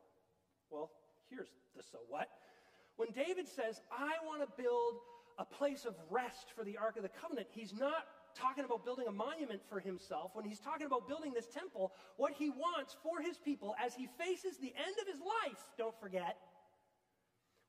Well, 0.71 0.91
here's 1.29 1.49
the 1.77 1.83
so 1.83 1.99
what. 2.09 2.29
When 2.97 3.11
David 3.13 3.49
says, 3.49 3.81
I 3.91 4.13
want 4.27 4.43
to 4.43 4.63
build 4.63 4.95
a 5.39 5.45
place 5.45 5.85
of 5.85 5.95
rest 6.11 6.53
for 6.55 6.65
the 6.65 6.77
Ark 6.77 6.97
of 6.97 7.03
the 7.03 7.09
Covenant, 7.09 7.49
he's 7.51 7.73
not 7.73 8.07
talking 8.35 8.65
about 8.65 8.85
building 8.85 9.07
a 9.09 9.13
monument 9.13 9.61
for 9.69 9.81
himself. 9.81 10.33
When 10.35 10.45
he's 10.45 10.61
talking 10.61 10.87
about 10.87 11.09
building 11.09 11.33
this 11.33 11.47
temple, 11.47 11.93
what 12.17 12.33
he 12.33 12.51
wants 12.51 12.97
for 13.03 13.21
his 13.21 13.39
people 13.39 13.75
as 13.85 13.95
he 13.95 14.07
faces 14.19 14.59
the 14.59 14.73
end 14.77 14.97
of 15.01 15.07
his 15.07 15.21
life, 15.21 15.59
don't 15.79 15.99
forget, 15.99 16.37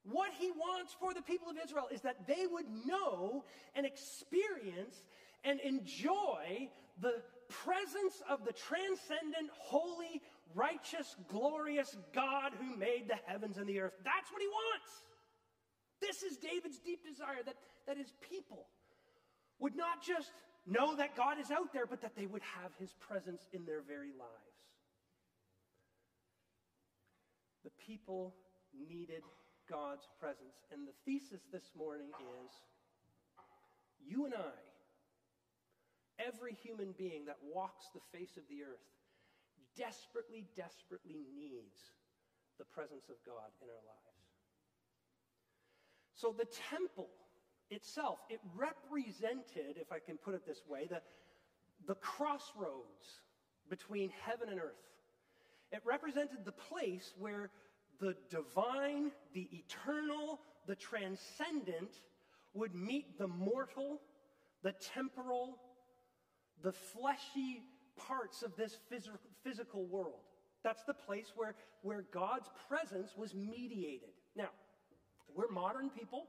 what 0.03 0.31
he 0.37 0.51
wants 0.51 0.95
for 0.99 1.13
the 1.13 1.21
people 1.21 1.49
of 1.49 1.57
Israel 1.63 1.87
is 1.91 2.01
that 2.01 2.27
they 2.27 2.45
would 2.51 2.65
know 2.85 3.43
and 3.75 3.85
experience 3.85 5.03
and 5.43 5.59
enjoy 5.59 6.69
the 6.99 7.21
presence 7.49 8.21
of 8.29 8.45
the 8.45 8.53
transcendent, 8.53 9.49
holy, 9.57 10.21
righteous, 10.55 11.15
glorious 11.27 11.95
God 12.13 12.53
who 12.59 12.75
made 12.75 13.07
the 13.07 13.19
heavens 13.25 13.57
and 13.57 13.67
the 13.67 13.79
earth. 13.79 13.93
That's 14.03 14.31
what 14.31 14.41
he 14.41 14.47
wants. 14.47 14.89
This 16.01 16.23
is 16.23 16.37
David's 16.37 16.79
deep 16.79 17.05
desire 17.05 17.43
that, 17.45 17.55
that 17.87 17.97
his 17.97 18.13
people 18.29 18.67
would 19.59 19.75
not 19.75 20.01
just 20.01 20.31
know 20.65 20.95
that 20.95 21.15
God 21.15 21.39
is 21.39 21.51
out 21.51 21.73
there, 21.73 21.85
but 21.85 22.01
that 22.01 22.15
they 22.15 22.25
would 22.25 22.41
have 22.41 22.71
his 22.79 22.93
presence 22.99 23.47
in 23.53 23.65
their 23.65 23.81
very 23.81 24.11
lives. 24.17 24.57
The 27.63 27.71
people 27.85 28.33
needed 28.73 29.21
God's 29.69 30.07
presence. 30.19 30.65
And 30.71 30.87
the 30.87 30.93
thesis 31.05 31.41
this 31.51 31.71
morning 31.77 32.07
is 32.19 32.51
you 34.05 34.25
and 34.25 34.33
I, 34.33 34.57
every 36.19 36.53
human 36.53 36.93
being 36.97 37.25
that 37.25 37.37
walks 37.53 37.85
the 37.93 38.17
face 38.17 38.37
of 38.37 38.43
the 38.49 38.63
earth, 38.63 38.81
desperately, 39.75 40.45
desperately 40.55 41.25
needs 41.35 41.91
the 42.57 42.65
presence 42.65 43.09
of 43.09 43.15
God 43.25 43.49
in 43.61 43.67
our 43.67 43.83
lives. 43.85 44.11
So 46.13 46.35
the 46.37 46.47
temple 46.69 47.09
itself, 47.69 48.19
it 48.29 48.39
represented, 48.55 49.77
if 49.77 49.91
I 49.91 49.99
can 49.99 50.17
put 50.17 50.35
it 50.35 50.45
this 50.45 50.61
way, 50.67 50.87
the, 50.89 51.01
the 51.87 51.95
crossroads 51.95 53.21
between 53.69 54.11
heaven 54.25 54.49
and 54.49 54.59
earth. 54.59 54.75
It 55.71 55.81
represented 55.85 56.45
the 56.45 56.51
place 56.51 57.13
where 57.17 57.49
the 57.99 58.15
divine, 58.29 59.11
the 59.33 59.47
eternal, 59.51 60.39
the 60.67 60.75
transcendent 60.75 62.01
would 62.53 62.75
meet 62.75 63.17
the 63.17 63.27
mortal, 63.27 64.01
the 64.63 64.73
temporal, 64.73 65.57
the 66.61 66.73
fleshy 66.73 67.63
parts 67.95 68.43
of 68.43 68.55
this 68.55 68.77
phys- 68.91 69.09
physical 69.43 69.85
world. 69.85 70.21
That's 70.63 70.83
the 70.83 70.93
place 70.93 71.33
where, 71.35 71.55
where 71.81 72.05
God's 72.13 72.49
presence 72.67 73.13
was 73.17 73.33
mediated. 73.33 74.13
Now, 74.35 74.49
we're 75.35 75.49
modern 75.49 75.89
people. 75.89 76.27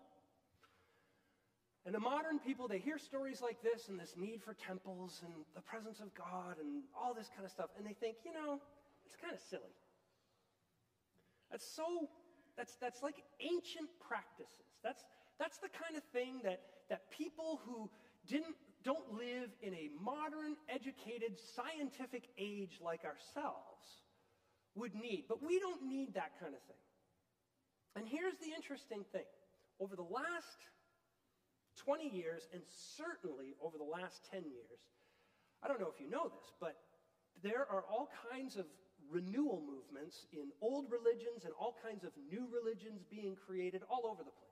And 1.85 1.95
the 1.95 2.01
modern 2.01 2.39
people, 2.39 2.69
they 2.69 2.79
hear 2.79 2.99
stories 2.99 3.43
like 3.43 3.61
this 3.63 3.89
and 3.89 3.99
this 3.99 4.15
need 4.17 4.41
for 4.43 4.55
temples 4.55 5.21
and 5.25 5.35
the 5.55 5.61
presence 5.61 5.99
of 6.01 6.15
God 6.15 6.57
and 6.61 6.85
all 6.97 7.13
this 7.13 7.29
kind 7.35 7.45
of 7.45 7.51
stuff, 7.51 7.71
and 7.77 7.85
they 7.85 7.95
think, 7.95 8.19
you 8.25 8.33
know, 8.33 8.61
it's 9.05 9.17
kind 9.21 9.35
of 9.35 9.41
silly. 9.41 9.75
That's 11.51 11.67
so, 11.67 12.09
that's, 12.57 12.77
that's 12.81 13.03
like 13.03 13.17
ancient 13.41 13.91
practices. 14.01 14.79
That's, 14.85 15.03
that's 15.39 15.59
the 15.59 15.69
kind 15.69 15.97
of 15.97 16.05
thing 16.13 16.41
that, 16.45 16.61
that 16.89 17.11
people 17.11 17.61
who 17.67 17.91
didn't, 18.29 18.55
don't 18.85 19.13
live 19.13 19.51
in 19.63 19.75
a 19.75 19.91
modern, 20.03 20.57
educated, 20.69 21.39
scientific 21.55 22.29
age 22.39 22.81
like 22.83 23.05
ourselves 23.05 24.03
would 24.75 24.95
need. 24.95 25.25
But 25.29 25.43
we 25.43 25.59
don't 25.59 25.85
need 25.87 26.15
that 26.15 26.39
kind 26.41 26.55
of 26.55 26.63
thing. 26.63 26.83
And 27.97 28.09
here's 28.09 28.37
the 28.41 28.55
interesting 28.55 29.05
thing 29.13 29.29
over 29.81 29.97
the 29.97 30.03
last 30.03 30.59
20 31.77 32.09
years, 32.09 32.47
and 32.53 32.63
certainly 32.97 33.55
over 33.63 33.77
the 33.77 33.85
last 33.85 34.25
10 34.31 34.45
years, 34.45 34.81
I 35.63 35.69
don't 35.69 35.81
know 35.81 35.91
if 35.93 36.01
you 36.01 36.11
know 36.11 36.29
this, 36.29 36.53
but 36.61 36.77
there 37.43 37.67
are 37.71 37.85
all 37.91 38.09
kinds 38.31 38.57
of 38.57 38.67
renewal 39.11 39.63
movements 39.67 40.27
in 40.33 40.51
old 40.61 40.87
religions 40.91 41.45
and 41.45 41.53
all 41.59 41.77
kinds 41.83 42.05
of 42.05 42.11
new 42.31 42.49
religions 42.49 43.03
being 43.11 43.37
created 43.37 43.83
all 43.91 44.07
over 44.07 44.23
the 44.23 44.31
place. 44.31 44.52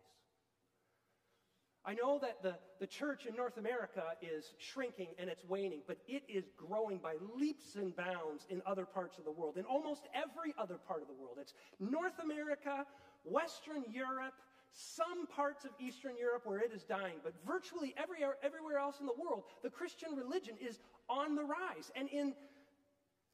I 1.84 1.94
know 1.94 2.18
that 2.20 2.42
the, 2.42 2.56
the 2.78 2.86
church 2.86 3.24
in 3.26 3.34
North 3.34 3.56
America 3.56 4.02
is 4.20 4.52
shrinking 4.58 5.08
and 5.18 5.30
it's 5.30 5.44
waning, 5.44 5.80
but 5.86 5.96
it 6.06 6.22
is 6.28 6.44
growing 6.56 6.98
by 6.98 7.14
leaps 7.34 7.76
and 7.76 7.96
bounds 7.96 8.46
in 8.50 8.60
other 8.66 8.84
parts 8.84 9.18
of 9.18 9.24
the 9.24 9.32
world, 9.32 9.56
in 9.56 9.64
almost 9.64 10.02
every 10.14 10.54
other 10.58 10.76
part 10.76 11.00
of 11.00 11.08
the 11.08 11.14
world. 11.14 11.38
It's 11.40 11.54
North 11.78 12.18
America, 12.22 12.84
Western 13.24 13.84
Europe, 13.90 14.34
some 14.72 15.26
parts 15.26 15.64
of 15.64 15.70
Eastern 15.80 16.16
Europe 16.16 16.42
where 16.44 16.60
it 16.60 16.70
is 16.72 16.84
dying, 16.84 17.16
but 17.24 17.32
virtually 17.46 17.94
every, 17.96 18.18
everywhere 18.42 18.78
else 18.78 19.00
in 19.00 19.06
the 19.06 19.16
world, 19.18 19.44
the 19.62 19.70
Christian 19.70 20.14
religion 20.14 20.56
is 20.60 20.80
on 21.08 21.34
the 21.34 21.42
rise. 21.42 21.90
And 21.96 22.08
in 22.10 22.34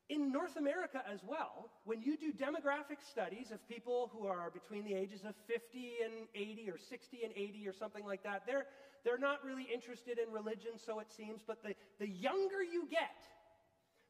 in 0.09 0.31
North 0.31 0.57
America 0.57 1.03
as 1.13 1.21
well, 1.27 1.71
when 1.85 2.01
you 2.01 2.17
do 2.17 2.33
demographic 2.33 3.03
studies 3.11 3.51
of 3.51 3.67
people 3.69 4.11
who 4.13 4.27
are 4.27 4.51
between 4.51 4.85
the 4.85 4.95
ages 4.95 5.23
of 5.25 5.35
50 5.47 5.95
and 6.05 6.13
80 6.35 6.71
or 6.71 6.79
60 6.79 7.21
and 7.25 7.33
80 7.35 7.67
or 7.69 7.73
something 7.73 8.05
like 8.05 8.23
that, 8.23 8.43
they're, 8.47 8.67
they're 9.05 9.19
not 9.19 9.45
really 9.45 9.67
interested 9.73 10.19
in 10.19 10.33
religion, 10.33 10.73
so 10.85 11.01
it 11.01 11.11
seems, 11.11 11.43
but 11.45 11.63
the, 11.63 11.75
the 11.99 12.09
younger 12.09 12.63
you 12.63 12.87
get, 12.89 13.17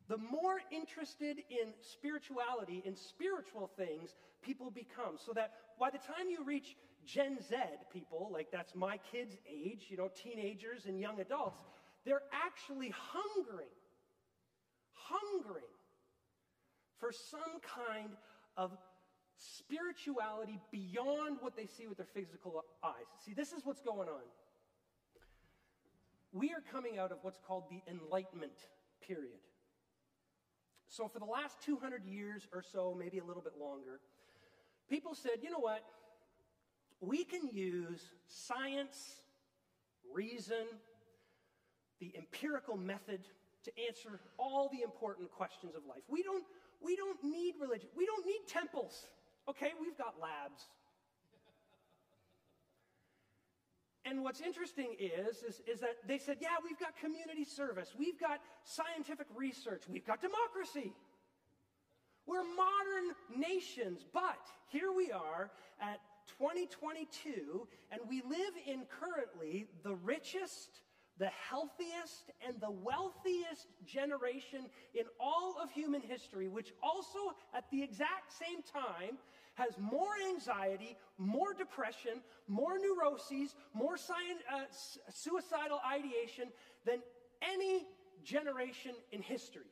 the 0.09 0.19
more 0.19 0.61
interested 0.71 1.39
in 1.51 1.73
spirituality, 1.81 2.83
in 2.85 2.95
spiritual 2.95 3.71
things, 3.77 4.15
people 4.43 4.71
become. 4.71 5.17
So 5.17 5.33
that 5.33 5.53
by 5.81 5.91
the 5.91 5.99
time 5.99 6.29
you 6.31 6.45
reach 6.45 6.77
Gen 7.05 7.39
Z 7.41 7.57
people, 7.93 8.31
like 8.33 8.49
that's 8.53 8.75
my 8.75 8.99
kids' 9.11 9.37
age, 9.51 9.87
you 9.89 9.97
know, 9.97 10.11
teenagers 10.15 10.87
and 10.87 11.01
young 11.01 11.21
adults, 11.21 11.65
they're 12.05 12.23
actually 12.33 12.95
hungering, 12.95 13.75
hungering 14.93 15.65
for 16.99 17.13
some 17.13 17.61
kind 17.63 18.11
of 18.57 18.77
spirituality 19.37 20.59
beyond 20.71 21.39
what 21.41 21.57
they 21.57 21.67
see 21.67 21.87
with 21.87 21.99
their 21.99 22.07
physical 22.07 22.65
eyes. 22.83 23.07
See, 23.25 23.35
this 23.35 23.53
is 23.53 23.65
what's 23.65 23.81
going 23.81 24.09
on. 24.09 24.23
We 26.33 26.51
are 26.51 26.63
coming 26.73 26.99
out 26.99 27.13
of 27.13 27.19
what's 27.23 27.39
called 27.47 27.65
the 27.71 27.81
Enlightenment 27.91 28.59
period. 29.07 29.41
So, 30.89 31.09
for 31.09 31.19
the 31.19 31.27
last 31.27 31.61
200 31.63 32.05
years 32.05 32.47
or 32.53 32.63
so, 32.63 32.97
maybe 32.99 33.19
a 33.19 33.25
little 33.25 33.43
bit 33.43 33.55
longer, 33.59 34.01
people 34.89 35.15
said, 35.15 35.43
you 35.43 35.51
know 35.51 35.59
what? 35.59 35.83
We 37.01 37.25
can 37.25 37.49
use 37.53 38.01
science, 38.29 39.21
reason, 40.15 40.67
the 42.01 42.13
empirical 42.17 42.77
method 42.77 43.21
to 43.65 43.73
answer 43.87 44.21
all 44.39 44.71
the 44.73 44.83
important 44.83 45.31
questions 45.33 45.75
of 45.75 45.85
life. 45.87 46.03
We 46.09 46.23
don't, 46.23 46.45
we 46.83 46.97
don't 46.97 47.23
need 47.23 47.55
religion. 47.61 47.89
We 47.97 48.07
don't 48.07 48.25
need 48.27 48.47
temples. 48.49 49.09
Okay, 49.49 49.73
we've 49.81 49.97
got 49.97 50.15
labs. 50.21 50.67
And 54.05 54.23
what's 54.23 54.41
interesting 54.41 54.95
is, 55.01 55.43
is, 55.43 55.61
is, 55.67 55.81
that 55.81 55.97
they 56.07 56.19
said, 56.19 56.37
yeah, 56.41 56.57
we've 56.63 56.79
got 56.79 56.97
community 56.97 57.45
service, 57.45 57.93
we've 57.99 58.19
got 58.21 58.41
scientific 58.63 59.27
research, 59.35 59.83
we've 59.89 60.07
got 60.07 60.21
democracy. 60.21 60.93
We're 62.25 62.45
modern 62.45 63.15
nations, 63.37 64.05
but 64.13 64.47
here 64.69 64.93
we 64.97 65.11
are 65.11 65.51
at 65.81 66.01
2022, 66.39 67.67
and 67.91 68.01
we 68.09 68.23
live 68.23 68.55
in 68.67 68.85
currently 69.01 69.67
the 69.83 69.95
richest, 69.95 70.81
the 71.19 71.31
healthiest 71.49 72.31
and 72.47 72.61
the 72.61 72.71
wealthiest 72.71 73.69
generation 73.87 74.67
in 74.95 75.05
all 75.19 75.57
of 75.63 75.71
human 75.71 76.01
history, 76.01 76.49
which 76.49 76.73
also 76.83 77.35
at 77.55 77.65
the 77.71 77.83
exact 77.83 78.33
same 78.33 78.63
time 78.63 79.17
has 79.55 79.79
more 79.79 80.13
anxiety, 80.29 80.97
more 81.17 81.55
depression, 81.55 82.21
more 82.47 82.79
neuroses, 82.79 83.55
more 83.73 83.95
uh, 83.95 84.61
suicidal 85.09 85.81
ideation 85.91 86.49
than 86.85 86.99
any 87.41 87.87
generation 88.23 88.93
in 89.13 89.23
history. 89.23 89.71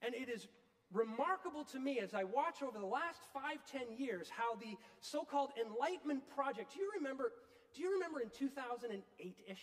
And 0.00 0.14
it 0.14 0.28
is 0.28 0.48
remarkable 0.92 1.64
to 1.64 1.78
me 1.78 1.98
as 1.98 2.14
I 2.14 2.24
watch 2.24 2.62
over 2.62 2.78
the 2.78 2.86
last 2.86 3.20
five, 3.34 3.58
ten 3.70 3.98
years 3.98 4.30
how 4.30 4.54
the 4.54 4.76
so 5.00 5.24
called 5.24 5.50
Enlightenment 5.60 6.22
Project, 6.34 6.74
do 6.74 6.80
you 6.80 6.90
remember? 6.96 7.32
Do 7.74 7.82
you 7.82 7.92
remember 7.92 8.20
in 8.20 8.30
2008 8.30 9.36
ish? 9.48 9.58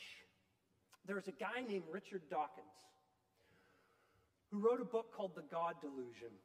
There 1.06 1.16
was 1.16 1.28
a 1.28 1.32
guy 1.32 1.64
named 1.68 1.86
Richard 1.92 2.22
Dawkins 2.30 2.68
who 4.52 4.60
wrote 4.60 4.82
a 4.82 4.86
book 4.86 5.16
called 5.16 5.32
The 5.36 5.44
God 5.50 5.76
Delusion. 5.82 6.36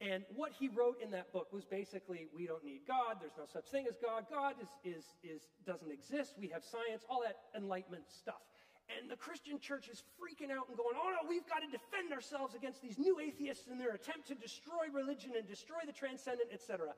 And 0.00 0.24
what 0.34 0.52
he 0.58 0.68
wrote 0.68 1.02
in 1.02 1.10
that 1.10 1.32
book 1.32 1.52
was 1.52 1.64
basically 1.64 2.28
we 2.34 2.46
don't 2.46 2.64
need 2.64 2.82
God, 2.86 3.18
there's 3.20 3.36
no 3.36 3.44
such 3.52 3.66
thing 3.66 3.86
as 3.88 3.96
God, 3.98 4.26
God 4.30 4.54
is, 4.62 4.68
is, 4.84 5.04
is, 5.22 5.42
doesn't 5.66 5.90
exist, 5.90 6.34
we 6.38 6.48
have 6.48 6.64
science, 6.64 7.04
all 7.10 7.22
that 7.26 7.36
enlightenment 7.54 8.04
stuff. 8.08 8.40
And 8.88 9.10
the 9.10 9.16
Christian 9.16 9.60
church 9.60 9.88
is 9.92 10.02
freaking 10.16 10.48
out 10.48 10.64
and 10.68 10.76
going, 10.78 10.96
oh 10.96 11.12
no, 11.12 11.28
we've 11.28 11.46
got 11.46 11.60
to 11.60 11.68
defend 11.68 12.12
ourselves 12.12 12.54
against 12.54 12.80
these 12.80 12.96
new 12.96 13.20
atheists 13.20 13.66
and 13.68 13.78
their 13.78 13.92
attempt 13.92 14.28
to 14.28 14.34
destroy 14.34 14.88
religion 14.94 15.32
and 15.36 15.46
destroy 15.46 15.84
the 15.84 15.92
transcendent, 15.92 16.48
etc. 16.54 16.94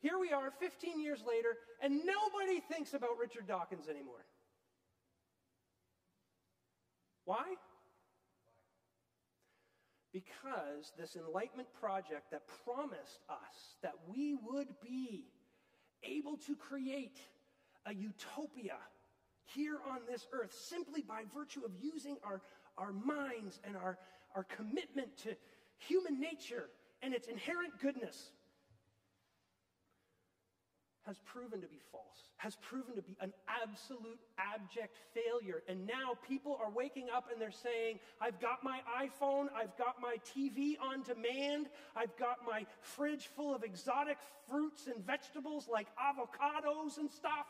Here 0.00 0.18
we 0.18 0.32
are 0.32 0.52
15 0.60 1.00
years 1.00 1.22
later, 1.26 1.56
and 1.82 2.00
nobody 2.04 2.60
thinks 2.60 2.94
about 2.94 3.18
Richard 3.18 3.48
Dawkins 3.48 3.88
anymore. 3.88 4.24
Why? 7.24 7.44
Because 10.12 10.92
this 10.98 11.16
Enlightenment 11.16 11.68
project 11.80 12.30
that 12.30 12.42
promised 12.64 13.20
us 13.28 13.76
that 13.82 13.94
we 14.06 14.34
would 14.34 14.68
be 14.80 15.26
able 16.04 16.36
to 16.46 16.54
create 16.54 17.18
a 17.84 17.92
utopia 17.92 18.76
here 19.46 19.78
on 19.90 19.98
this 20.08 20.26
earth 20.32 20.54
simply 20.54 21.02
by 21.02 21.22
virtue 21.34 21.64
of 21.64 21.72
using 21.80 22.16
our, 22.22 22.40
our 22.76 22.92
minds 22.92 23.58
and 23.64 23.76
our, 23.76 23.98
our 24.34 24.44
commitment 24.44 25.16
to 25.18 25.34
human 25.78 26.20
nature 26.20 26.68
and 27.02 27.12
its 27.14 27.28
inherent 27.28 27.78
goodness 27.80 28.30
has 31.08 31.16
proven 31.24 31.58
to 31.62 31.66
be 31.66 31.80
false, 31.90 32.28
has 32.36 32.56
proven 32.56 32.94
to 32.94 33.00
be 33.00 33.16
an 33.22 33.32
absolute 33.48 34.18
abject 34.38 34.98
failure. 35.14 35.62
And 35.66 35.86
now 35.86 36.18
people 36.28 36.60
are 36.62 36.70
waking 36.70 37.06
up 37.08 37.30
and 37.32 37.40
they're 37.40 37.50
saying, 37.50 37.98
I've 38.20 38.38
got 38.40 38.62
my 38.62 38.80
iPhone, 38.94 39.46
I've 39.56 39.74
got 39.78 39.96
my 40.02 40.16
TV 40.36 40.76
on 40.78 41.02
demand, 41.02 41.70
I've 41.96 42.14
got 42.18 42.44
my 42.46 42.66
fridge 42.82 43.26
full 43.34 43.54
of 43.54 43.64
exotic 43.64 44.18
fruits 44.50 44.86
and 44.86 45.02
vegetables 45.06 45.66
like 45.66 45.86
avocados 45.96 46.98
and 46.98 47.10
stuff. 47.10 47.46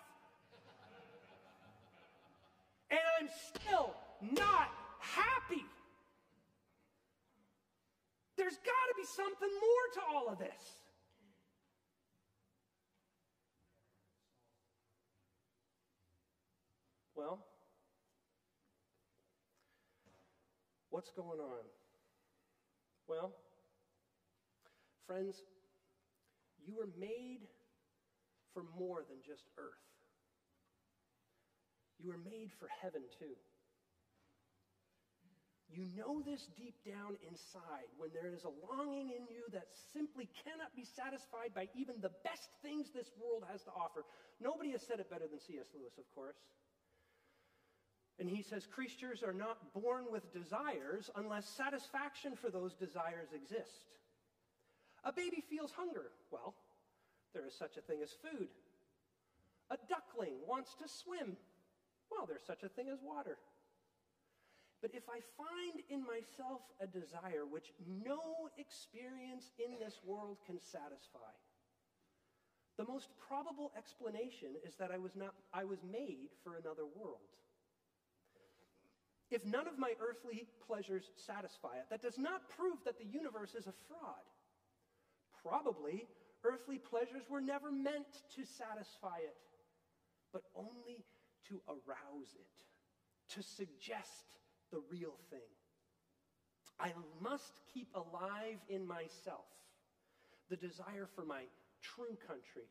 and 2.93 3.00
I'm 3.21 3.29
still 3.57 3.93
not 4.23 4.71
happy. 5.00 5.65
There's 8.37 8.57
got 8.59 8.62
to 8.62 8.95
be 8.97 9.05
something 9.05 9.50
more 9.61 9.87
to 9.95 10.00
all 10.15 10.33
of 10.33 10.38
this. 10.38 10.79
Well, 17.19 17.43
what's 20.91 21.11
going 21.19 21.41
on? 21.41 21.67
Well, 23.09 23.35
friends, 25.05 25.35
you 26.63 26.77
were 26.77 26.87
made 26.95 27.43
for 28.55 28.63
more 28.79 29.03
than 29.11 29.19
just 29.27 29.43
earth. 29.59 29.83
You 31.99 32.15
were 32.15 32.23
made 32.23 32.55
for 32.61 32.71
heaven 32.81 33.03
too. 33.19 33.35
You 35.75 35.91
know 35.99 36.23
this 36.23 36.47
deep 36.55 36.79
down 36.87 37.19
inside 37.27 37.91
when 37.99 38.15
there 38.15 38.31
is 38.31 38.47
a 38.47 38.55
longing 38.71 39.11
in 39.11 39.27
you 39.27 39.43
that 39.51 39.67
simply 39.93 40.31
cannot 40.47 40.71
be 40.79 40.87
satisfied 40.95 41.51
by 41.51 41.67
even 41.75 41.99
the 41.99 42.15
best 42.23 42.47
things 42.63 42.87
this 42.95 43.11
world 43.19 43.43
has 43.51 43.61
to 43.67 43.75
offer. 43.75 44.07
Nobody 44.39 44.71
has 44.71 44.87
said 44.87 45.03
it 45.03 45.11
better 45.11 45.27
than 45.27 45.43
C.S. 45.43 45.67
Lewis, 45.75 45.99
of 45.99 46.07
course. 46.15 46.39
And 48.19 48.29
he 48.29 48.43
says 48.43 48.67
creatures 48.67 49.23
are 49.23 49.33
not 49.33 49.73
born 49.73 50.05
with 50.11 50.33
desires 50.33 51.11
unless 51.15 51.47
satisfaction 51.49 52.35
for 52.35 52.51
those 52.51 52.75
desires 52.75 53.29
exist. 53.33 53.87
A 55.05 55.13
baby 55.13 55.43
feels 55.49 55.71
hunger. 55.71 56.11
Well, 56.31 56.55
there 57.33 57.47
is 57.47 57.55
such 57.55 57.77
a 57.77 57.81
thing 57.81 58.01
as 58.03 58.11
food. 58.11 58.49
A 59.71 59.77
duckling 59.89 60.35
wants 60.49 60.75
to 60.83 60.89
swim. 60.89 61.37
Well, 62.11 62.27
there's 62.27 62.45
such 62.47 62.65
a 62.65 62.69
thing 62.69 62.89
as 62.93 62.99
water. 63.03 63.39
But 64.81 64.93
if 64.95 65.09
I 65.09 65.21
find 65.37 65.83
in 65.91 66.03
myself 66.07 66.63
a 66.81 66.87
desire 66.87 67.45
which 67.49 67.73
no 67.87 68.49
experience 68.59 69.51
in 69.59 69.79
this 69.79 70.01
world 70.05 70.39
can 70.47 70.59
satisfy, 70.59 71.35
the 72.79 72.87
most 72.87 73.09
probable 73.29 73.73
explanation 73.77 74.55
is 74.65 74.77
that 74.77 74.91
I 74.93 74.99
was, 74.99 75.17
not, 75.17 75.35
I 75.53 75.65
was 75.65 75.81
made 75.83 76.31
for 76.45 76.55
another 76.57 76.87
world. 76.87 77.27
If 79.30 79.44
none 79.44 79.68
of 79.68 79.78
my 79.78 79.92
earthly 80.00 80.47
pleasures 80.66 81.11
satisfy 81.16 81.76
it, 81.76 81.87
that 81.90 82.02
does 82.02 82.18
not 82.18 82.49
prove 82.56 82.78
that 82.85 82.99
the 82.99 83.04
universe 83.04 83.54
is 83.54 83.66
a 83.66 83.75
fraud. 83.87 84.25
Probably, 85.42 86.06
earthly 86.44 86.78
pleasures 86.78 87.28
were 87.28 87.40
never 87.40 87.70
meant 87.70 88.23
to 88.37 88.44
satisfy 88.44 89.18
it, 89.18 89.37
but 90.32 90.42
only 90.56 91.04
to 91.49 91.61
arouse 91.68 92.35
it, 92.35 93.35
to 93.35 93.42
suggest 93.42 94.25
the 94.70 94.80
real 94.90 95.16
thing. 95.30 95.40
I 96.80 96.92
must 97.20 97.61
keep 97.73 97.88
alive 97.94 98.58
in 98.68 98.87
myself 98.87 99.47
the 100.49 100.56
desire 100.56 101.08
for 101.14 101.25
my 101.25 101.42
true 101.82 102.16
country, 102.26 102.68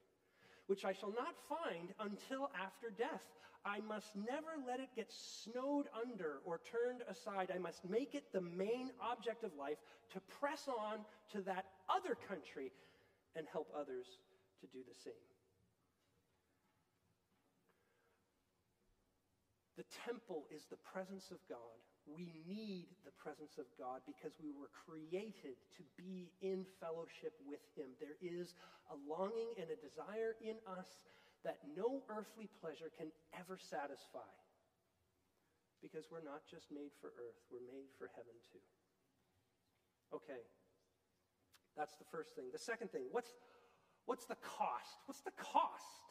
which 0.67 0.85
I 0.85 0.93
shall 0.93 1.11
not 1.11 1.35
find 1.49 1.89
until 1.99 2.51
after 2.55 2.89
death. 2.89 3.23
I 3.65 3.79
must 3.81 4.15
never 4.15 4.55
let 4.65 4.79
it 4.79 4.89
get 4.95 5.11
snowed 5.11 5.87
under 5.99 6.39
or 6.45 6.61
turned 6.71 7.01
aside. 7.09 7.51
I 7.53 7.57
must 7.57 7.83
make 7.89 8.15
it 8.15 8.31
the 8.31 8.41
main 8.41 8.91
object 9.01 9.43
of 9.43 9.51
life 9.57 9.77
to 10.13 10.21
press 10.39 10.67
on 10.67 10.99
to 11.33 11.41
that 11.41 11.65
other 11.89 12.15
country 12.27 12.71
and 13.35 13.45
help 13.51 13.67
others 13.75 14.07
to 14.61 14.67
do 14.67 14.79
the 14.87 14.95
same. 14.95 15.13
The 19.77 19.85
temple 20.05 20.45
is 20.49 20.65
the 20.69 20.77
presence 20.77 21.29
of 21.31 21.37
God. 21.49 21.59
We 22.07 22.31
need 22.47 22.87
the 23.03 23.11
presence 23.19 23.59
of 23.59 23.67
God 23.75 23.99
because 24.07 24.31
we 24.39 24.55
were 24.55 24.71
created 24.71 25.59
to 25.75 25.83
be 25.99 26.31
in 26.39 26.63
fellowship 26.79 27.35
with 27.43 27.59
Him. 27.75 27.91
There 27.99 28.15
is 28.23 28.55
a 28.87 28.95
longing 29.03 29.51
and 29.59 29.67
a 29.67 29.79
desire 29.79 30.39
in 30.39 30.55
us 30.63 31.03
that 31.43 31.59
no 31.75 32.01
earthly 32.07 32.47
pleasure 32.63 32.87
can 32.95 33.11
ever 33.35 33.59
satisfy 33.59 34.31
because 35.83 36.07
we're 36.09 36.25
not 36.25 36.41
just 36.49 36.71
made 36.71 36.95
for 37.03 37.13
earth, 37.19 37.37
we're 37.51 37.67
made 37.67 37.91
for 37.99 38.09
heaven 38.15 38.33
too. 38.49 38.63
Okay, 40.15 40.41
that's 41.75 41.95
the 41.99 42.07
first 42.09 42.33
thing. 42.35 42.45
The 42.51 42.59
second 42.59 42.91
thing, 42.91 43.03
what's, 43.11 43.29
what's 44.05 44.25
the 44.25 44.39
cost? 44.41 45.03
What's 45.05 45.21
the 45.21 45.35
cost 45.37 46.07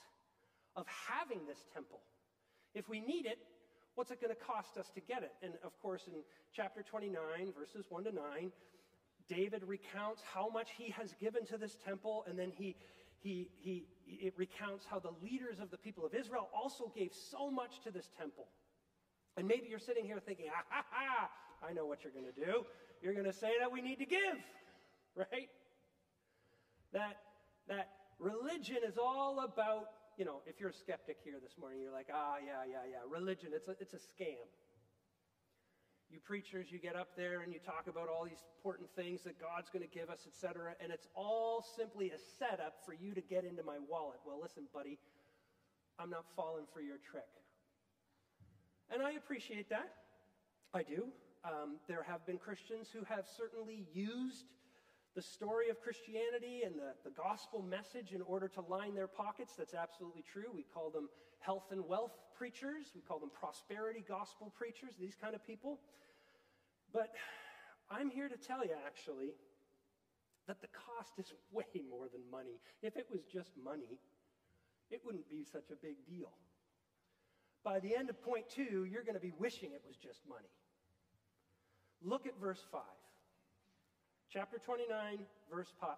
of 0.77 0.87
having 0.87 1.47
this 1.49 1.65
temple? 1.73 2.01
If 2.75 2.89
we 2.89 3.01
need 3.01 3.27
it, 3.27 3.39
what's 3.97 4.11
it 4.11 4.21
going 4.21 4.33
to 4.35 4.41
cost 4.41 4.77
us 4.77 4.91
to 4.95 5.01
get 5.01 5.23
it? 5.23 5.33
And 5.43 5.55
of 5.65 5.73
course, 5.83 6.05
in 6.07 6.21
chapter 6.55 6.83
29, 6.83 7.17
verses 7.59 7.87
1 7.89 8.05
to 8.05 8.13
9, 8.13 8.53
David 9.29 9.65
recounts 9.67 10.23
how 10.33 10.49
much 10.49 10.69
he 10.77 10.91
has 10.91 11.13
given 11.21 11.45
to 11.47 11.59
this 11.59 11.77
temple, 11.85 12.25
and 12.29 12.39
then 12.39 12.53
he, 12.57 12.77
he, 13.19 13.49
he, 13.57 13.87
it 14.07 14.35
recounts 14.37 14.87
how 14.89 15.01
the 15.01 15.11
leaders 15.23 15.59
of 15.59 15.71
the 15.71 15.79
people 15.79 16.07
of 16.07 16.15
Israel 16.15 16.49
also 16.55 16.93
gave 16.95 17.11
so 17.13 17.51
much 17.51 17.81
to 17.85 17.91
this 17.91 18.09
temple. 18.19 18.47
And 19.37 19.49
maybe 19.49 19.67
you're 19.69 19.79
sitting 19.79 20.05
here 20.05 20.21
thinking, 20.25 20.47
ah, 20.51 20.63
ha, 20.69 20.85
ha, 20.91 21.31
I 21.67 21.73
know 21.73 21.87
what 21.87 22.05
you're 22.05 22.13
going 22.13 22.33
to 22.33 22.45
do. 22.47 22.65
You're 23.03 23.15
going 23.15 23.27
to 23.27 23.33
say 23.33 23.53
that 23.61 23.73
we 23.73 23.81
need 23.81 23.99
to 23.99 24.07
give, 24.07 24.39
right? 25.17 25.49
That, 26.93 27.17
that 27.69 27.89
religion 28.19 28.79
is 28.87 28.97
all 28.99 29.41
about 29.41 29.89
you 30.17 30.25
know, 30.25 30.41
if 30.47 30.59
you're 30.59 30.71
a 30.71 30.75
skeptic 30.75 31.19
here 31.23 31.37
this 31.43 31.59
morning, 31.61 31.81
you're 31.81 31.93
like, 31.93 32.09
ah, 32.13 32.37
yeah, 32.45 32.65
yeah, 32.69 32.89
yeah, 32.89 33.05
religion, 33.09 33.51
it's 33.53 33.69
a, 33.69 33.77
it's 33.81 33.93
a 33.93 34.01
scam. 34.01 34.49
You 36.09 36.21
preachers, 36.21 36.69
you 36.71 36.79
get 36.79 36.97
up 36.97 37.09
there 37.17 37.43
and 37.43 37.53
you 37.53 37.59
talk 37.59 37.87
about 37.89 38.09
all 38.09 38.25
these 38.25 38.45
important 38.57 38.89
things 38.95 39.23
that 39.25 39.41
God's 39.41 39.69
going 39.71 39.83
to 39.83 39.93
give 39.93 40.09
us, 40.09 40.21
etc., 40.27 40.75
and 40.81 40.93
it's 40.93 41.09
all 41.15 41.65
simply 41.77 42.13
a 42.13 42.19
setup 42.39 42.77
for 42.87 42.95
you 42.95 43.13
to 43.13 43.21
get 43.21 43.45
into 43.45 43.63
my 43.63 43.77
wallet. 43.89 44.21
Well, 44.25 44.39
listen, 44.41 44.65
buddy, 44.73 44.99
I'm 45.99 46.11
not 46.11 46.25
falling 46.37 46.65
for 46.73 46.81
your 46.81 46.99
trick. 46.99 47.29
And 48.91 49.03
I 49.03 49.13
appreciate 49.13 49.69
that. 49.71 49.91
I 50.73 50.83
do. 50.83 51.09
Um, 51.45 51.77
there 51.89 52.03
have 52.03 52.25
been 52.25 52.39
Christians 52.39 52.89
who 52.93 53.05
have 53.05 53.27
certainly 53.37 53.87
used 53.93 54.47
the 55.17 55.23
story 55.23 55.71
of 55.71 55.81
Christianity 55.81 56.61
and 56.65 56.77
the, 56.77 56.93
the 57.03 57.11
gospel 57.11 57.63
message 57.63 58.13
in 58.13 58.21
order 58.21 58.49
to 58.49 58.61
line 58.61 58.95
their 58.95 59.09
pockets. 59.09 59.55
That's 59.57 59.73
absolutely 59.73 60.23
true. 60.31 60.53
We 60.55 60.63
call 60.63 60.91
them 60.91 61.09
health 61.41 61.73
and 61.73 61.89
wealth 61.89 62.13
preachers, 62.37 62.93
we 62.95 63.01
call 63.01 63.19
them 63.19 63.31
prosperity 63.33 64.05
gospel 64.07 64.53
preachers, 64.57 64.93
these 65.01 65.17
kind 65.19 65.35
of 65.35 65.45
people. 65.45 65.81
But 66.93 67.13
I'm 67.91 68.11
here 68.11 68.29
to 68.29 68.37
tell 68.37 68.63
you, 68.63 68.75
actually, 68.87 69.33
that 70.47 70.61
the 70.61 70.69
cost 70.69 71.13
is 71.19 71.33
way 71.51 71.81
more 71.89 72.09
than 72.13 72.21
money. 72.31 72.61
If 72.83 72.97
it 72.97 73.07
was 73.11 73.23
just 73.25 73.53
money, 73.65 73.99
it 74.91 75.01
wouldn't 75.03 75.31
be 75.31 75.45
such 75.51 75.71
a 75.73 75.77
big 75.77 75.97
deal. 76.07 76.33
By 77.65 77.81
the 77.81 77.97
end 77.97 78.11
of 78.11 78.23
point 78.23 78.51
two, 78.51 78.85
you're 78.85 79.03
going 79.03 79.15
to 79.15 79.21
be 79.21 79.33
wishing 79.39 79.71
it 79.73 79.83
was 79.87 79.97
just 79.97 80.21
money. 80.29 80.53
Look 82.03 82.27
at 82.27 82.39
verse 82.39 82.63
5 82.71 82.83
chapter 84.33 84.59
29, 84.59 85.19
verse 85.53 85.69
5. 85.81 85.91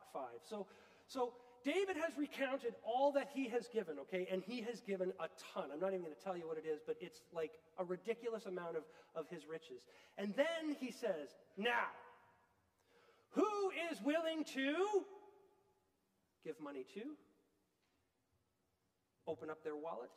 So, 0.48 0.66
so 1.06 1.32
David 1.64 1.96
has 1.96 2.16
recounted 2.16 2.74
all 2.84 3.12
that 3.12 3.28
he 3.34 3.48
has 3.48 3.68
given, 3.68 3.98
okay? 4.00 4.26
And 4.30 4.42
he 4.42 4.62
has 4.62 4.80
given 4.80 5.12
a 5.20 5.28
ton. 5.54 5.70
I'm 5.72 5.80
not 5.80 5.88
even 5.88 6.02
going 6.02 6.14
to 6.14 6.24
tell 6.24 6.36
you 6.36 6.46
what 6.46 6.58
it 6.58 6.66
is, 6.66 6.80
but 6.86 6.96
it's 7.00 7.20
like 7.32 7.52
a 7.78 7.84
ridiculous 7.84 8.46
amount 8.46 8.76
of, 8.76 8.84
of 9.14 9.28
his 9.28 9.46
riches. 9.46 9.82
And 10.16 10.34
then 10.36 10.76
he 10.80 10.90
says, 10.90 11.36
Now, 11.56 11.88
who 13.30 13.70
is 13.90 14.00
willing 14.02 14.44
to 14.54 14.74
give 16.44 16.60
money 16.60 16.84
to? 16.94 17.02
Open 19.26 19.50
up 19.50 19.62
their 19.62 19.76
wallets 19.76 20.16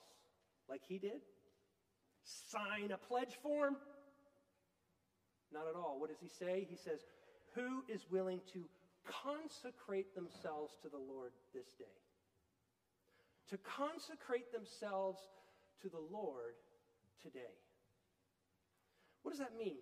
like 0.70 0.82
he 0.88 0.98
did? 0.98 1.22
Sign 2.24 2.92
a 2.92 2.98
pledge 2.98 3.36
form? 3.44 3.76
Not 5.52 5.68
at 5.68 5.76
all. 5.76 5.98
What 6.00 6.10
does 6.10 6.20
he 6.22 6.30
say? 6.30 6.66
He 6.70 6.78
says, 6.78 7.02
who 7.56 7.84
is 7.88 8.02
willing 8.10 8.40
to 8.54 8.64
consecrate 9.06 10.16
themselves 10.16 10.74
to 10.84 10.90
the 10.90 10.98
Lord 10.98 11.32
this 11.54 11.68
day? 11.78 11.98
To 13.50 13.58
consecrate 13.58 14.52
themselves 14.52 15.20
to 15.82 15.90
the 15.90 16.02
Lord 16.12 16.56
today. 17.22 17.56
What 19.24 19.32
does 19.32 19.40
that 19.40 19.58
mean? 19.58 19.78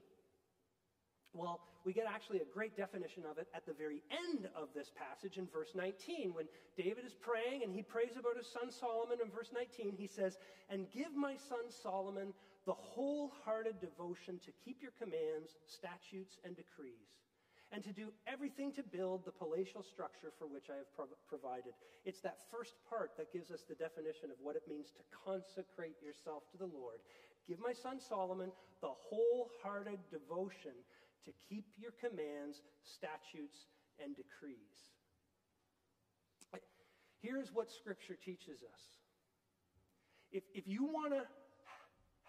Well, 1.34 1.62
we 1.86 1.94
get 1.94 2.06
actually 2.10 2.40
a 2.40 2.54
great 2.54 2.76
definition 2.76 3.24
of 3.30 3.38
it 3.38 3.48
at 3.54 3.66
the 3.66 3.74
very 3.74 4.02
end 4.10 4.50
of 4.56 4.70
this 4.74 4.92
passage 4.98 5.38
in 5.38 5.48
verse 5.48 5.70
19. 5.76 6.34
When 6.34 6.46
David 6.76 7.06
is 7.06 7.14
praying 7.14 7.64
and 7.64 7.72
he 7.72 7.84
prays 7.84 8.18
about 8.18 8.36
his 8.36 8.48
son 8.52 8.72
Solomon 8.72 9.20
in 9.24 9.30
verse 9.30 9.52
19, 9.54 9.94
he 9.96 10.08
says, 10.08 10.38
And 10.70 10.92
give 10.92 11.16
my 11.16 11.36
son 11.38 11.70
Solomon 11.70 12.34
the 12.66 12.74
wholehearted 12.74 13.80
devotion 13.80 14.40
to 14.44 14.52
keep 14.66 14.82
your 14.82 14.92
commands, 15.00 15.56
statutes, 15.68 16.38
and 16.44 16.56
decrees 16.56 17.20
and 17.72 17.84
to 17.84 17.94
do 17.94 18.10
everything 18.26 18.72
to 18.74 18.84
build 18.84 19.26
the 19.26 19.32
palatial 19.32 19.84
structure 19.84 20.34
for 20.38 20.48
which 20.48 20.70
I 20.70 20.78
have 20.78 20.90
prov- 20.96 21.20
provided. 21.28 21.74
It's 22.06 22.22
that 22.22 22.42
first 22.50 22.74
part 22.90 23.12
that 23.18 23.32
gives 23.32 23.52
us 23.52 23.62
the 23.68 23.76
definition 23.76 24.32
of 24.32 24.38
what 24.42 24.56
it 24.56 24.64
means 24.68 24.90
to 24.98 25.04
consecrate 25.14 26.02
yourself 26.02 26.50
to 26.52 26.58
the 26.58 26.66
Lord. 26.66 27.00
Give 27.48 27.60
my 27.60 27.74
son 27.74 28.00
Solomon 28.00 28.52
the 28.82 28.90
wholehearted 28.90 30.00
devotion 30.10 30.74
to 31.26 31.32
keep 31.48 31.66
your 31.78 31.94
commands, 32.00 32.62
statutes, 32.82 33.68
and 34.02 34.16
decrees. 34.16 34.90
Here's 37.22 37.52
what 37.54 37.70
Scripture 37.70 38.16
teaches 38.16 38.64
us. 38.64 38.84
If, 40.32 40.44
if 40.54 40.68
you 40.68 40.86
want 40.86 41.14
to 41.14 41.24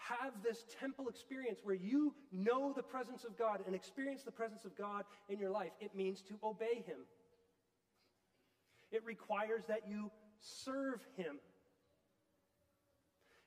have 0.09 0.33
this 0.43 0.65
temple 0.81 1.09
experience 1.09 1.61
where 1.63 1.75
you 1.75 2.15
know 2.33 2.73
the 2.75 2.83
presence 2.83 3.25
of 3.25 3.37
God 3.39 3.61
and 3.67 3.75
experience 3.75 4.23
the 4.23 4.33
presence 4.33 4.65
of 4.65 4.77
God 4.77 5.05
in 5.29 5.39
your 5.39 5.51
life, 5.51 5.73
it 5.81 5.95
means 5.95 6.23
to 6.23 6.35
obey 6.43 6.83
Him. 6.87 6.99
It 8.91 9.05
requires 9.05 9.63
that 9.69 9.83
you 9.89 10.11
serve 10.41 11.01
Him. 11.17 11.39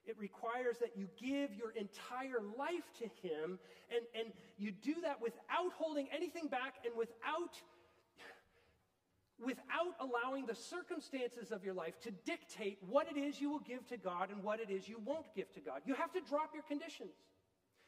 It 0.05 0.17
requires 0.19 0.77
that 0.79 0.97
you 0.97 1.07
give 1.19 1.53
your 1.53 1.71
entire 1.71 2.41
life 2.57 2.91
to 2.99 3.05
Him, 3.27 3.57
and, 3.89 4.05
and 4.13 4.33
you 4.57 4.71
do 4.71 4.95
that 5.03 5.21
without 5.21 5.71
holding 5.75 6.07
anything 6.13 6.47
back 6.47 6.75
and 6.85 6.95
without 6.95 7.57
without 9.45 9.95
allowing 9.99 10.45
the 10.45 10.55
circumstances 10.55 11.51
of 11.51 11.63
your 11.63 11.73
life 11.73 11.99
to 12.01 12.11
dictate 12.25 12.77
what 12.87 13.07
it 13.09 13.17
is 13.19 13.39
you 13.39 13.49
will 13.49 13.59
give 13.59 13.85
to 13.87 13.97
God 13.97 14.29
and 14.31 14.43
what 14.43 14.59
it 14.59 14.69
is 14.69 14.87
you 14.87 14.99
won't 15.03 15.33
give 15.35 15.51
to 15.53 15.59
God. 15.59 15.81
You 15.85 15.93
have 15.95 16.11
to 16.13 16.21
drop 16.21 16.51
your 16.53 16.63
conditions. 16.63 17.13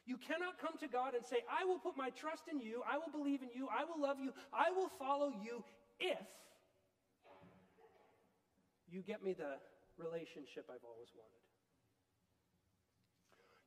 You 0.06 0.16
cannot 0.16 0.58
come 0.60 0.78
to 0.80 0.88
God 0.88 1.14
and 1.14 1.24
say, 1.24 1.38
I 1.50 1.64
will 1.64 1.78
put 1.78 1.96
my 1.96 2.10
trust 2.10 2.44
in 2.50 2.60
you, 2.60 2.82
I 2.88 2.96
will 2.96 3.10
believe 3.10 3.42
in 3.42 3.48
you, 3.54 3.68
I 3.68 3.84
will 3.84 4.00
love 4.00 4.18
you, 4.22 4.32
I 4.52 4.70
will 4.70 4.88
follow 4.98 5.32
you 5.42 5.64
if 5.98 6.18
you 8.88 9.02
get 9.02 9.22
me 9.22 9.32
the 9.32 9.58
relationship 9.98 10.66
I've 10.70 10.84
always 10.84 11.08
wanted. 11.14 11.42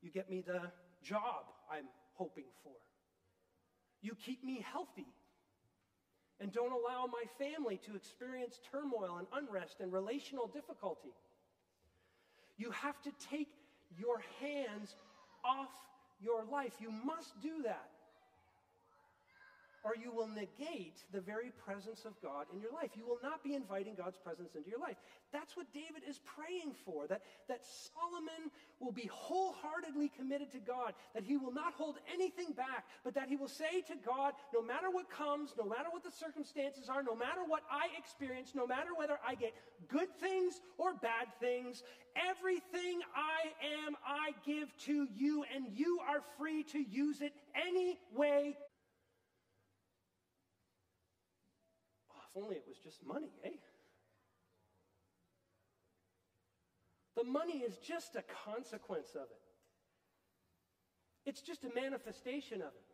You 0.01 0.11
get 0.11 0.29
me 0.29 0.41
the 0.45 0.71
job 1.03 1.51
I'm 1.69 1.85
hoping 2.13 2.45
for. 2.63 2.71
You 4.01 4.15
keep 4.15 4.43
me 4.43 4.63
healthy 4.71 5.07
and 6.39 6.51
don't 6.51 6.71
allow 6.71 7.05
my 7.11 7.23
family 7.37 7.79
to 7.85 7.95
experience 7.95 8.59
turmoil 8.71 9.17
and 9.17 9.27
unrest 9.33 9.77
and 9.79 9.91
relational 9.91 10.47
difficulty. 10.47 11.13
You 12.57 12.71
have 12.71 13.01
to 13.03 13.11
take 13.29 13.49
your 13.97 14.21
hands 14.39 14.95
off 15.43 15.69
your 16.21 16.43
life. 16.45 16.73
You 16.79 16.91
must 16.91 17.39
do 17.41 17.63
that 17.63 17.89
or 19.83 19.95
you 19.95 20.11
will 20.11 20.27
negate 20.27 21.03
the 21.11 21.21
very 21.21 21.51
presence 21.65 22.05
of 22.05 22.13
God 22.21 22.45
in 22.53 22.59
your 22.59 22.71
life. 22.71 22.91
You 22.95 23.05
will 23.05 23.19
not 23.23 23.43
be 23.43 23.55
inviting 23.55 23.95
God's 23.95 24.17
presence 24.17 24.55
into 24.55 24.69
your 24.69 24.79
life. 24.79 24.97
That's 25.31 25.55
what 25.55 25.71
David 25.73 26.03
is 26.07 26.19
praying 26.25 26.73
for, 26.85 27.07
that, 27.07 27.21
that 27.47 27.61
Solomon 27.63 28.51
will 28.79 28.91
be 28.91 29.09
wholeheartedly 29.11 30.11
committed 30.17 30.51
to 30.51 30.59
God, 30.59 30.93
that 31.13 31.23
he 31.23 31.37
will 31.37 31.53
not 31.53 31.73
hold 31.73 31.97
anything 32.13 32.53
back, 32.53 32.85
but 33.03 33.13
that 33.15 33.29
he 33.29 33.35
will 33.35 33.47
say 33.47 33.81
to 33.87 33.95
God, 34.05 34.33
no 34.53 34.61
matter 34.61 34.89
what 34.91 35.09
comes, 35.09 35.53
no 35.57 35.65
matter 35.65 35.89
what 35.91 36.03
the 36.03 36.11
circumstances 36.11 36.89
are, 36.89 37.03
no 37.03 37.15
matter 37.15 37.41
what 37.45 37.63
I 37.71 37.87
experience, 37.97 38.51
no 38.55 38.65
matter 38.65 38.89
whether 38.97 39.19
I 39.25 39.35
get 39.35 39.53
good 39.87 40.09
things 40.19 40.59
or 40.77 40.93
bad 40.93 41.27
things, 41.39 41.83
everything 42.15 43.01
I 43.15 43.49
am, 43.85 43.95
I 44.05 44.31
give 44.45 44.75
to 44.85 45.07
you, 45.15 45.43
and 45.53 45.65
you 45.73 45.99
are 46.07 46.21
free 46.37 46.63
to 46.71 46.79
use 46.79 47.21
it 47.21 47.33
any 47.55 47.99
way 48.15 48.57
only 52.41 52.55
it 52.55 52.65
was 52.67 52.77
just 52.77 53.05
money, 53.05 53.31
eh? 53.43 53.49
The 57.15 57.23
money 57.23 57.59
is 57.59 57.77
just 57.77 58.15
a 58.15 58.23
consequence 58.45 59.15
of 59.15 59.23
it. 59.23 59.43
It's 61.25 61.41
just 61.41 61.63
a 61.65 61.69
manifestation 61.75 62.61
of 62.61 62.69
it. 62.69 62.88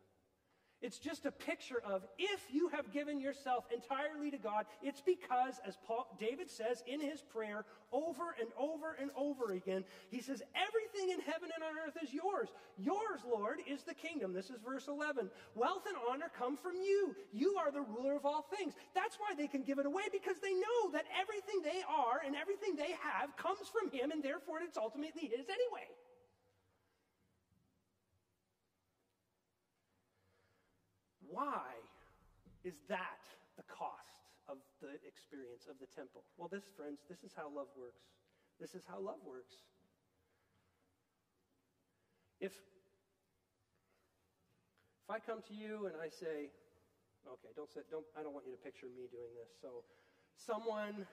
It's 0.82 0.98
just 0.98 1.24
a 1.24 1.32
picture 1.32 1.80
of 1.84 2.04
if 2.18 2.46
you 2.52 2.68
have 2.68 2.92
given 2.92 3.18
yourself 3.18 3.64
entirely 3.72 4.30
to 4.30 4.36
God, 4.36 4.66
it's 4.82 5.00
because, 5.00 5.58
as 5.66 5.78
Paul, 5.86 6.06
David 6.20 6.50
says 6.50 6.84
in 6.86 7.00
his 7.00 7.22
prayer 7.22 7.64
over 7.92 8.36
and 8.38 8.50
over 8.58 8.94
and 9.00 9.10
over 9.16 9.52
again, 9.52 9.84
he 10.10 10.20
says, 10.20 10.42
Everything 10.54 11.14
in 11.14 11.20
heaven 11.20 11.48
and 11.54 11.64
on 11.64 11.74
earth 11.86 11.96
is 12.02 12.12
yours. 12.12 12.50
Yours, 12.76 13.20
Lord, 13.26 13.60
is 13.66 13.84
the 13.84 13.94
kingdom. 13.94 14.34
This 14.34 14.50
is 14.50 14.60
verse 14.60 14.86
11. 14.86 15.30
Wealth 15.54 15.84
and 15.88 15.96
honor 16.10 16.30
come 16.36 16.58
from 16.58 16.76
you. 16.76 17.16
You 17.32 17.56
are 17.58 17.72
the 17.72 17.80
ruler 17.80 18.14
of 18.14 18.26
all 18.26 18.42
things. 18.42 18.74
That's 18.94 19.16
why 19.16 19.34
they 19.34 19.48
can 19.48 19.62
give 19.62 19.78
it 19.78 19.86
away 19.86 20.04
because 20.12 20.36
they 20.42 20.52
know 20.52 20.92
that 20.92 21.06
everything 21.18 21.62
they 21.64 21.82
are 21.88 22.20
and 22.24 22.36
everything 22.36 22.76
they 22.76 22.92
have 23.00 23.34
comes 23.38 23.66
from 23.72 23.90
him, 23.90 24.10
and 24.10 24.22
therefore 24.22 24.60
it's 24.60 24.76
ultimately 24.76 25.32
his 25.34 25.46
anyway. 25.48 25.88
Why 31.30 31.74
is 32.64 32.74
that 32.88 33.22
the 33.56 33.64
cost 33.70 34.26
of 34.48 34.58
the 34.80 34.98
experience 35.06 35.66
of 35.70 35.78
the 35.78 35.86
temple? 35.86 36.22
Well, 36.36 36.48
this, 36.48 36.64
friends, 36.76 37.00
this 37.08 37.22
is 37.22 37.32
how 37.34 37.50
love 37.50 37.68
works. 37.78 38.02
This 38.60 38.74
is 38.74 38.82
how 38.86 38.98
love 39.00 39.20
works. 39.26 39.54
If, 42.40 42.52
if 45.04 45.08
I 45.10 45.18
come 45.18 45.42
to 45.48 45.54
you 45.54 45.86
and 45.86 45.96
I 45.96 46.08
say, 46.08 46.50
okay, 47.26 47.50
don't 47.56 47.72
say, 47.72 47.80
don't, 47.90 48.04
I 48.18 48.22
don't 48.22 48.34
want 48.34 48.46
you 48.46 48.52
to 48.52 48.62
picture 48.62 48.86
me 48.86 49.08
doing 49.10 49.32
this. 49.38 49.50
So 49.60 49.84
someone 50.36 51.06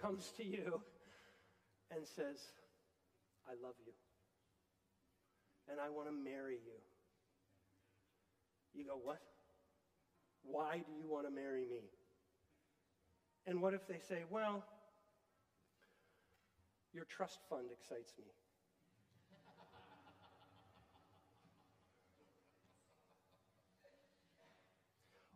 comes 0.00 0.32
to 0.36 0.44
you 0.44 0.80
and 1.90 2.06
says, 2.06 2.38
I 3.46 3.52
love 3.62 3.74
you. 3.84 3.92
And 5.70 5.80
I 5.80 5.90
want 5.90 6.08
to 6.08 6.14
marry 6.14 6.58
you. 6.64 6.78
You 8.74 8.84
go, 8.86 8.98
what? 9.02 9.20
Why 10.50 10.78
do 10.78 10.92
you 10.92 11.08
want 11.08 11.26
to 11.26 11.32
marry 11.32 11.64
me? 11.64 11.90
And 13.46 13.62
what 13.62 13.74
if 13.74 13.86
they 13.86 13.98
say, 13.98 14.24
Well, 14.28 14.64
your 16.92 17.04
trust 17.04 17.38
fund 17.48 17.66
excites 17.72 18.12
me? 18.18 18.26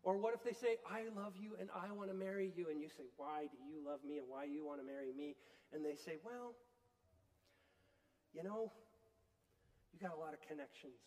Or 0.03 0.19
what 0.19 0.35
if 0.35 0.45
they 0.45 0.53
say, 0.53 0.77
I 0.85 1.09
love 1.17 1.33
you 1.41 1.57
and 1.59 1.71
I 1.75 1.91
want 1.93 2.11
to 2.11 2.15
marry 2.15 2.53
you? 2.55 2.69
And 2.71 2.81
you 2.81 2.89
say, 2.89 3.05
Why 3.17 3.47
do 3.51 3.57
you 3.65 3.81
love 3.85 4.01
me 4.07 4.19
and 4.19 4.27
why 4.29 4.45
you 4.45 4.65
want 4.65 4.81
to 4.81 4.87
marry 4.87 5.13
me? 5.17 5.37
And 5.73 5.85
they 5.85 5.97
say, 5.97 6.19
Well, 6.25 6.55
you 8.35 8.43
know, 8.43 8.71
you 9.93 10.01
got 10.01 10.17
a 10.17 10.21
lot 10.21 10.35
of 10.35 10.41
connections 10.47 11.01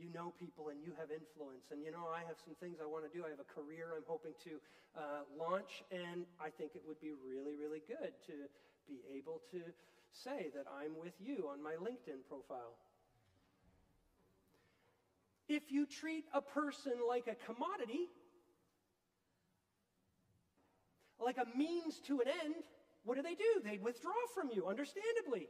you 0.00 0.08
know 0.16 0.32
people 0.40 0.72
and 0.72 0.80
you 0.80 0.96
have 0.96 1.12
influence. 1.12 1.68
And 1.70 1.84
you 1.84 1.92
know, 1.92 2.08
I 2.08 2.24
have 2.24 2.40
some 2.40 2.56
things 2.56 2.80
I 2.80 2.88
want 2.88 3.04
to 3.04 3.12
do. 3.12 3.28
I 3.28 3.30
have 3.30 3.44
a 3.44 3.50
career 3.52 3.92
I'm 3.92 4.08
hoping 4.08 4.32
to 4.48 4.56
uh, 4.96 5.28
launch, 5.36 5.84
and 5.92 6.24
I 6.40 6.48
think 6.48 6.72
it 6.74 6.82
would 6.88 7.00
be 7.00 7.12
really, 7.12 7.54
really 7.54 7.84
good 7.84 8.16
to 8.32 8.48
be 8.88 9.04
able 9.12 9.44
to 9.52 9.60
say 10.10 10.48
that 10.56 10.64
I'm 10.66 10.98
with 10.98 11.14
you 11.20 11.48
on 11.52 11.62
my 11.62 11.76
LinkedIn 11.76 12.24
profile. 12.26 12.74
If 15.48 15.70
you 15.70 15.84
treat 15.84 16.24
a 16.32 16.40
person 16.40 16.92
like 17.06 17.26
a 17.28 17.36
commodity, 17.44 18.08
like 21.22 21.36
a 21.38 21.46
means 21.56 22.00
to 22.06 22.20
an 22.20 22.28
end, 22.28 22.54
what 23.04 23.16
do 23.16 23.22
they 23.22 23.34
do? 23.34 23.60
They 23.64 23.78
withdraw 23.78 24.12
from 24.34 24.50
you, 24.52 24.66
understandably. 24.66 25.48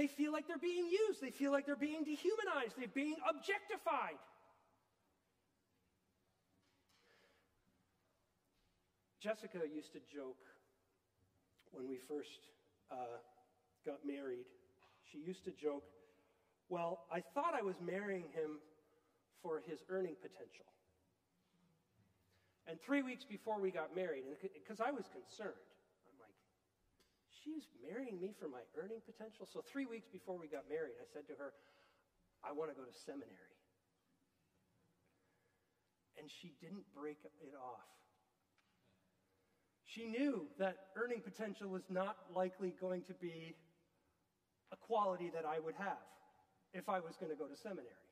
They 0.00 0.06
feel 0.06 0.32
like 0.32 0.48
they're 0.48 0.56
being 0.56 0.88
used. 0.88 1.20
They 1.20 1.30
feel 1.30 1.52
like 1.52 1.66
they're 1.66 1.76
being 1.76 2.04
dehumanized. 2.04 2.72
They're 2.78 2.88
being 2.88 3.16
objectified. 3.28 4.16
Jessica 9.20 9.58
used 9.58 9.92
to 9.92 9.98
joke 10.10 10.40
when 11.72 11.86
we 11.86 11.98
first 12.08 12.48
uh, 12.90 13.20
got 13.84 13.98
married. 14.06 14.46
She 15.12 15.18
used 15.18 15.44
to 15.44 15.50
joke, 15.50 15.84
Well, 16.70 17.04
I 17.12 17.20
thought 17.34 17.52
I 17.52 17.60
was 17.60 17.76
marrying 17.84 18.24
him 18.32 18.56
for 19.42 19.60
his 19.66 19.80
earning 19.90 20.16
potential. 20.22 20.64
And 22.66 22.80
three 22.80 23.02
weeks 23.02 23.26
before 23.28 23.60
we 23.60 23.70
got 23.70 23.94
married, 23.94 24.22
because 24.40 24.80
I 24.80 24.92
was 24.92 25.04
concerned, 25.12 25.60
she's 27.42 27.68
marrying 27.82 28.20
me 28.20 28.34
for 28.38 28.48
my 28.48 28.62
earning 28.76 29.00
potential. 29.04 29.46
So, 29.50 29.60
three 29.60 29.86
weeks 29.86 30.08
before 30.08 30.38
we 30.38 30.48
got 30.48 30.68
married, 30.68 30.94
I 31.00 31.06
said 31.12 31.26
to 31.28 31.34
her, 31.38 31.52
I 32.44 32.52
want 32.52 32.70
to 32.70 32.76
go 32.76 32.84
to 32.84 32.92
seminary. 33.04 33.56
And 36.18 36.28
she 36.30 36.52
didn't 36.60 36.84
break 36.94 37.18
it 37.24 37.54
off. 37.56 37.88
She 39.84 40.06
knew 40.06 40.46
that 40.58 40.76
earning 40.94 41.20
potential 41.20 41.68
was 41.68 41.82
not 41.88 42.16
likely 42.32 42.74
going 42.80 43.02
to 43.04 43.14
be 43.14 43.56
a 44.72 44.76
quality 44.76 45.30
that 45.30 45.44
I 45.44 45.58
would 45.58 45.74
have 45.74 46.04
if 46.72 46.88
I 46.88 47.00
was 47.00 47.16
going 47.16 47.32
to 47.32 47.36
go 47.36 47.46
to 47.46 47.56
seminary. 47.56 48.06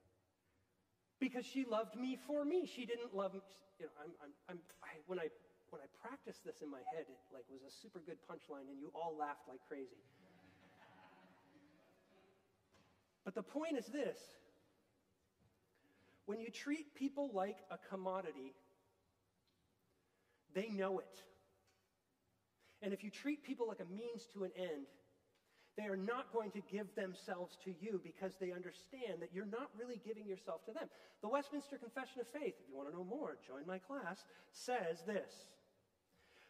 Because 1.20 1.44
she 1.44 1.64
loved 1.64 1.96
me 1.96 2.18
for 2.26 2.44
me. 2.44 2.66
She 2.66 2.86
didn't 2.86 3.14
love 3.14 3.34
me. 3.34 3.40
You 3.78 3.86
know, 3.86 3.92
I'm, 4.02 4.10
I'm, 4.22 4.32
I'm, 4.48 4.58
I, 4.82 4.88
when 5.06 5.18
I 5.18 5.28
when 5.70 5.82
I 5.82 5.88
practiced 6.00 6.44
this 6.44 6.62
in 6.62 6.70
my 6.70 6.82
head, 6.94 7.06
it 7.08 7.20
like 7.32 7.44
was 7.50 7.62
a 7.62 7.72
super 7.82 8.00
good 8.04 8.18
punchline, 8.28 8.68
and 8.70 8.80
you 8.80 8.90
all 8.94 9.16
laughed 9.18 9.48
like 9.48 9.60
crazy. 9.68 10.02
But 13.24 13.34
the 13.34 13.42
point 13.42 13.76
is 13.76 13.86
this 13.86 14.18
When 16.26 16.40
you 16.40 16.50
treat 16.50 16.94
people 16.94 17.30
like 17.32 17.58
a 17.70 17.78
commodity, 17.90 18.54
they 20.54 20.68
know 20.68 20.98
it. 20.98 21.22
And 22.80 22.92
if 22.92 23.02
you 23.02 23.10
treat 23.10 23.42
people 23.42 23.66
like 23.66 23.80
a 23.80 23.92
means 23.92 24.26
to 24.34 24.44
an 24.44 24.52
end, 24.56 24.86
they 25.76 25.86
are 25.86 25.96
not 25.96 26.32
going 26.32 26.50
to 26.52 26.60
give 26.72 26.86
themselves 26.96 27.56
to 27.64 27.70
you 27.80 28.00
because 28.02 28.32
they 28.40 28.50
understand 28.50 29.20
that 29.20 29.30
you're 29.32 29.46
not 29.46 29.70
really 29.78 30.00
giving 30.04 30.26
yourself 30.26 30.64
to 30.66 30.72
them. 30.72 30.88
The 31.22 31.28
Westminster 31.28 31.78
Confession 31.78 32.20
of 32.20 32.26
Faith, 32.28 32.54
if 32.58 32.68
you 32.68 32.76
want 32.76 32.90
to 32.90 32.96
know 32.96 33.04
more, 33.04 33.38
join 33.46 33.66
my 33.66 33.78
class, 33.78 34.24
says 34.52 35.04
this 35.06 35.46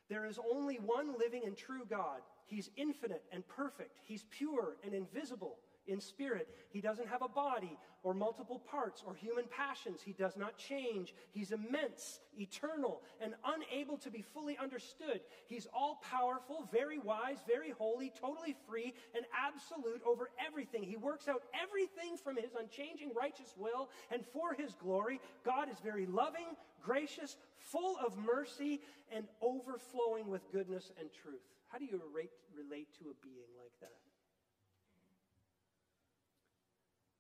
There 0.09 0.27
is 0.27 0.39
only 0.53 0.77
one 0.77 1.19
living 1.19 1.43
and 1.45 1.57
true 1.57 1.85
God. 1.89 2.21
He's 2.47 2.71
infinite 2.77 3.25
and 3.33 3.47
perfect, 3.47 3.99
He's 4.05 4.25
pure 4.31 4.77
and 4.85 4.95
invisible 4.95 5.59
in 5.89 6.01
spirit. 6.01 6.49
He 6.71 6.81
doesn't 6.81 7.09
have 7.09 7.23
a 7.23 7.29
body 7.29 7.77
or 8.03 8.15
multiple 8.15 8.61
parts 8.71 9.03
or 9.07 9.15
human 9.15 9.45
passions. 9.51 10.01
He 10.03 10.13
does 10.13 10.37
not 10.37 10.57
change. 10.57 11.15
He's 11.33 11.51
immense, 11.51 12.21
eternal, 12.39 13.03
and 13.21 13.35
unable 13.45 13.97
to 13.99 14.11
be 14.11 14.23
fully 14.23 14.57
understood. 14.57 15.21
He's 15.47 15.67
all 15.75 16.01
powerful, 16.09 16.69
very 16.71 16.99
wise, 16.99 17.39
very 17.47 17.71
holy, 17.71 18.13
totally 18.21 18.55
free, 18.69 18.95
and 19.17 19.25
absolute 19.37 20.03
over 20.07 20.31
everything. 20.47 20.83
He 20.83 20.97
works 20.97 21.27
out 21.27 21.43
everything 21.61 22.17
from 22.17 22.37
his 22.37 22.53
unchanging 22.59 23.13
righteous 23.19 23.55
will 23.57 23.91
and 24.13 24.25
for 24.33 24.55
his 24.55 24.75
glory. 24.75 25.21
God 25.45 25.69
is 25.71 25.79
very 25.81 26.07
loving, 26.07 26.47
gracious, 26.83 27.37
full 27.59 27.97
of 28.05 28.17
mercy, 28.17 28.81
and 29.11 29.27
overflowing 29.43 30.29
with 30.29 30.51
goodness 30.53 30.93
and 31.01 31.09
truth. 31.13 31.43
How 31.69 31.79
do 31.79 31.85
you 31.85 32.01
relate, 32.13 32.31
relate 32.57 32.89
to 32.99 33.11
a 33.11 33.15
being 33.23 33.51
like 33.59 33.73
that? 33.81 33.93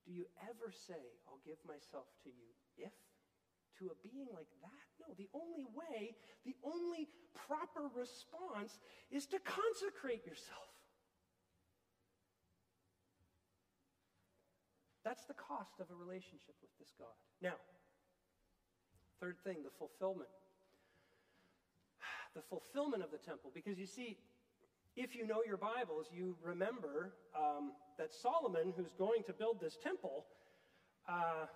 Do 0.09 0.17
you 0.17 0.25
ever 0.49 0.73
say, 0.73 1.05
I'll 1.29 1.45
give 1.45 1.61
myself 1.69 2.09
to 2.25 2.33
you 2.33 2.49
if? 2.81 2.97
To 3.77 3.93
a 3.93 3.97
being 4.01 4.33
like 4.33 4.49
that? 4.65 4.89
No, 5.05 5.13
the 5.21 5.29
only 5.37 5.69
way, 5.69 6.17
the 6.49 6.57
only 6.65 7.13
proper 7.37 7.93
response 7.93 8.81
is 9.13 9.27
to 9.27 9.39
consecrate 9.45 10.25
yourself. 10.25 10.73
That's 15.05 15.29
the 15.29 15.37
cost 15.37 15.77
of 15.79 15.93
a 15.93 15.95
relationship 15.95 16.57
with 16.65 16.73
this 16.81 16.93
God. 16.99 17.13
Now, 17.45 17.61
third 19.21 19.37
thing, 19.45 19.61
the 19.63 19.77
fulfillment. 19.79 20.33
The 22.35 22.43
fulfillment 22.43 23.03
of 23.03 23.11
the 23.11 23.19
temple. 23.19 23.51
Because 23.55 23.79
you 23.79 23.87
see, 23.87 24.17
if 24.99 25.15
you 25.15 25.25
know 25.27 25.43
your 25.47 25.57
Bibles, 25.57 26.07
you 26.13 26.37
remember 26.43 27.15
um, 27.37 27.71
that 27.99 28.13
Solomon, 28.13 28.75
who's 28.77 28.93
going 28.99 29.23
to 29.27 29.33
build 29.33 29.61
this 29.61 29.79
temple, 29.81 30.27
uh, 31.09 31.47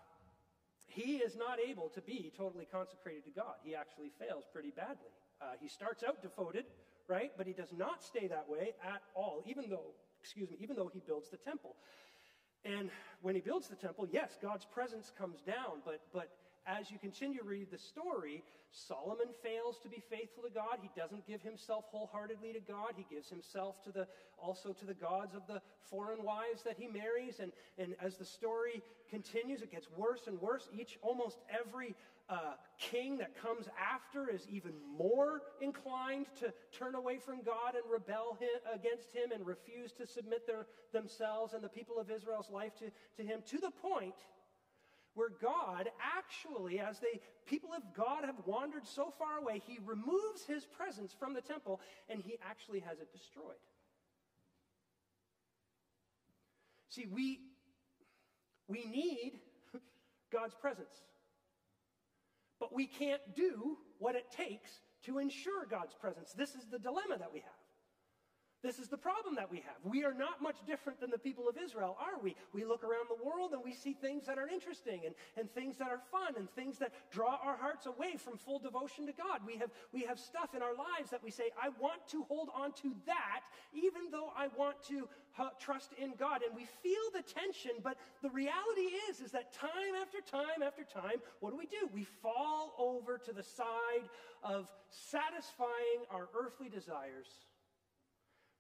he 0.87 1.17
is 1.17 1.35
not 1.37 1.59
able 1.59 1.89
to 1.89 2.01
be 2.01 2.33
totally 2.37 2.67
consecrated 2.71 3.25
to 3.25 3.31
God. 3.31 3.55
He 3.65 3.75
actually 3.75 4.11
fails 4.17 4.45
pretty 4.53 4.71
badly. 4.71 5.11
Uh, 5.41 5.59
he 5.61 5.69
starts 5.69 6.05
out 6.05 6.23
devoted, 6.23 6.67
right? 7.09 7.33
But 7.37 7.49
he 7.49 7.53
does 7.53 7.73
not 7.77 8.05
stay 8.05 8.29
that 8.29 8.49
way 8.49 8.75
at 8.85 9.03
all, 9.17 9.43
even 9.45 9.69
though, 9.69 9.91
excuse 10.21 10.49
me, 10.49 10.57
even 10.61 10.77
though 10.77 10.91
he 10.93 11.01
builds 11.05 11.29
the 11.29 11.39
temple. 11.39 11.75
And 12.65 12.91
when 13.23 13.35
he 13.35 13.41
builds 13.41 13.67
the 13.67 13.75
temple, 13.75 14.07
yes, 14.09 14.39
God's 14.41 14.67
presence 14.67 15.11
comes 15.19 15.41
down, 15.41 15.83
but, 15.85 16.01
but 16.13 16.31
as 16.67 16.91
you 16.91 16.99
continue 16.99 17.39
to 17.39 17.45
read 17.45 17.71
the 17.71 17.79
story, 17.79 18.43
Solomon 18.71 19.29
fails 19.43 19.79
to 19.83 19.89
be 19.89 20.03
faithful 20.11 20.45
to 20.45 20.51
God. 20.51 20.79
He 20.81 20.91
doesn't 20.97 21.27
give 21.27 21.43
himself 21.43 21.85
wholeheartedly 21.91 22.53
to 22.55 22.61
God. 22.61 22.95
He 22.97 23.07
gives 23.15 23.29
himself 23.29 23.83
to 23.85 23.91
the 23.91 24.07
also 24.39 24.73
to 24.73 24.87
the 24.87 24.95
gods 24.95 25.35
of 25.35 25.47
the 25.47 25.61
foreign 25.91 26.23
wives 26.23 26.63
that 26.63 26.77
he 26.79 26.87
marries. 26.87 27.41
And, 27.41 27.53
and 27.79 27.95
as 28.01 28.17
the 28.17 28.25
story 28.25 28.83
continues, 29.11 29.63
it 29.63 29.71
gets 29.71 29.89
worse 29.97 30.27
and 30.27 30.41
worse. 30.41 30.69
Each 30.73 30.99
almost 31.03 31.39
every 31.51 31.95
uh, 32.29 32.55
king 32.79 33.19
that 33.19 33.37
comes 33.37 33.67
after 33.79 34.31
is 34.31 34.47
even 34.51 34.73
more 34.97 35.43
inclined 35.61 36.27
to 36.41 36.53
turn 36.73 36.95
away 36.95 37.19
from 37.19 37.43
God 37.43 37.75
and 37.75 37.85
rebel 37.91 38.39
him, 38.41 38.49
against 38.73 39.13
him 39.13 39.33
and 39.33 39.47
refuse 39.47 39.93
to 39.93 40.07
submit 40.07 40.47
their, 40.47 40.67
themselves 40.93 41.53
and 41.53 41.63
the 41.63 41.69
people 41.69 41.99
of 41.99 42.11
Israel's 42.11 42.51
life 42.51 42.73
to, 42.79 42.91
to 43.17 43.29
him 43.29 43.41
to 43.47 43.59
the 43.59 43.71
point 43.71 44.15
where 45.15 45.31
God 45.41 45.89
actually, 46.17 46.81
as 46.81 46.99
the 46.99 47.21
people 47.47 47.71
of 47.77 47.83
God 47.95 48.25
have 48.25 48.37
wandered 48.47 48.87
so 48.87 49.13
far 49.19 49.39
away, 49.39 49.61
he 49.67 49.79
removes 49.85 50.45
his 50.47 50.65
presence 50.65 51.15
from 51.19 51.35
the 51.35 51.41
temple 51.41 51.81
and 52.09 52.21
he 52.21 52.39
actually 52.49 52.81
has 52.81 52.99
it 52.99 53.13
destroyed. 53.13 53.57
See, 56.89 57.07
we, 57.11 57.41
we 58.69 58.85
need 58.85 59.41
God's 60.31 60.55
presence, 60.55 61.03
but 62.61 62.75
we 62.75 62.87
can't 62.87 63.23
do 63.35 63.79
what 63.99 64.15
it 64.15 64.31
takes 64.31 64.81
to 65.05 65.19
ensure 65.19 65.67
God's 65.71 65.95
presence. 65.95 66.33
This 66.33 66.55
is 66.55 66.67
the 66.71 66.79
dilemma 66.79 67.19
that 67.19 67.33
we 67.33 67.41
have. 67.41 67.62
This 68.63 68.79
is 68.79 68.87
the 68.87 68.97
problem 68.97 69.35
that 69.35 69.51
we 69.51 69.59
have. 69.59 69.75
We 69.83 70.05
are 70.05 70.15
not 70.15 70.41
much 70.41 70.55
different 70.69 71.01
than 71.01 71.11
the 71.11 71.19
people 71.19 71.49
of 71.49 71.57
Israel, 71.59 71.97
are 71.99 72.23
we? 72.23 72.37
We 72.53 72.65
look 72.65 72.85
around 72.85 73.09
the 73.09 73.25
world 73.25 73.55
and 73.55 73.63
we 73.65 73.73
see 73.73 73.93
things 73.93 74.25
that 74.27 74.39
are 74.39 74.49
interesting 74.49 75.03
and, 75.05 75.17
and 75.37 75.53
things 75.53 75.79
that 75.79 75.89
are 75.89 76.01
fun 76.13 76.35
and 76.37 76.49
things 76.55 76.79
that 76.79 76.93
draw 77.11 77.39
our 77.43 77.57
hearts 77.57 77.87
away 77.87 78.15
from 78.17 78.39
full 78.39 78.61
devotion 78.61 79.05
to 79.07 79.13
God. 79.13 79.41
We 79.45 79.57
have, 79.57 79.71
we 79.93 80.03
have 80.03 80.21
stuff 80.21 80.55
in 80.55 80.63
our 80.63 80.77
lives 80.77 81.11
that 81.11 81.25
we 81.25 81.33
say, 81.33 81.51
I 81.61 81.71
want 81.81 82.07
to 82.11 82.23
hold 82.29 82.51
on 82.55 82.71
to 82.83 82.95
that, 83.07 83.41
even 83.75 84.13
though 84.13 84.31
I 84.37 84.47
want 84.57 84.77
to 84.89 85.09
uh, 85.41 85.49
trust 85.59 85.91
in 85.99 86.15
God. 86.17 86.43
And 86.47 86.55
we 86.55 86.67
feel 86.85 87.03
the 87.13 87.23
tension, 87.23 87.73
but 87.83 87.97
the 88.23 88.31
reality 88.31 88.95
is, 89.11 89.19
is 89.19 89.33
that 89.33 89.53
time 89.53 89.99
after 90.01 90.19
time 90.21 90.63
after 90.65 90.85
time, 90.85 91.19
what 91.41 91.51
do 91.51 91.57
we 91.57 91.67
do? 91.67 91.89
We 91.93 92.05
fall 92.23 92.75
over 92.79 93.19
to 93.19 93.33
the 93.33 93.43
side 93.43 94.07
of 94.45 94.69
satisfying 94.91 96.07
our 96.11 96.29
earthly 96.39 96.69
desires 96.69 97.27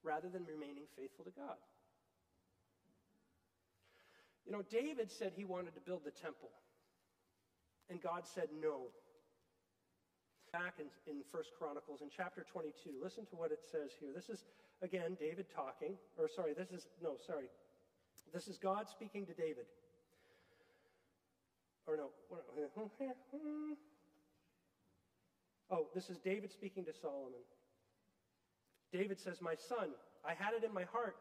rather 0.03 0.29
than 0.29 0.45
remaining 0.45 0.85
faithful 0.97 1.25
to 1.25 1.31
God. 1.31 1.57
You 4.47 4.53
know, 4.53 4.62
David 4.71 5.11
said 5.11 5.33
he 5.35 5.45
wanted 5.45 5.75
to 5.75 5.81
build 5.81 6.05
the 6.05 6.11
temple, 6.11 6.51
and 7.88 8.03
God 8.03 8.27
said 8.27 8.49
no. 8.61 8.88
Back 10.53 10.75
in, 10.79 10.87
in 11.11 11.23
1 11.31 11.43
Chronicles, 11.59 12.03
in 12.03 12.09
chapter 12.15 12.45
22, 12.45 12.91
listen 13.03 13.25
to 13.27 13.37
what 13.37 13.53
it 13.53 13.61
says 13.71 13.93
here. 13.99 14.11
This 14.15 14.29
is, 14.29 14.45
again, 14.83 15.17
David 15.19 15.47
talking, 15.49 15.97
or 16.19 16.29
sorry, 16.29 16.53
this 16.53 16.71
is, 16.71 16.88
no, 17.03 17.17
sorry. 17.27 17.47
This 18.35 18.49
is 18.49 18.59
God 18.59 18.88
speaking 18.88 19.25
to 19.27 19.33
David. 19.33 19.65
Or 21.87 21.97
no, 21.97 22.11
oh, 25.71 25.87
this 25.95 26.11
is 26.11 26.19
David 26.19 26.53
speaking 26.53 26.85
to 26.85 26.93
Solomon. 26.93 27.41
David 28.92 29.18
says, 29.18 29.40
My 29.40 29.55
son, 29.55 29.90
I 30.24 30.35
had 30.35 30.55
it 30.55 30.64
in 30.64 30.72
my 30.72 30.85
heart 30.85 31.16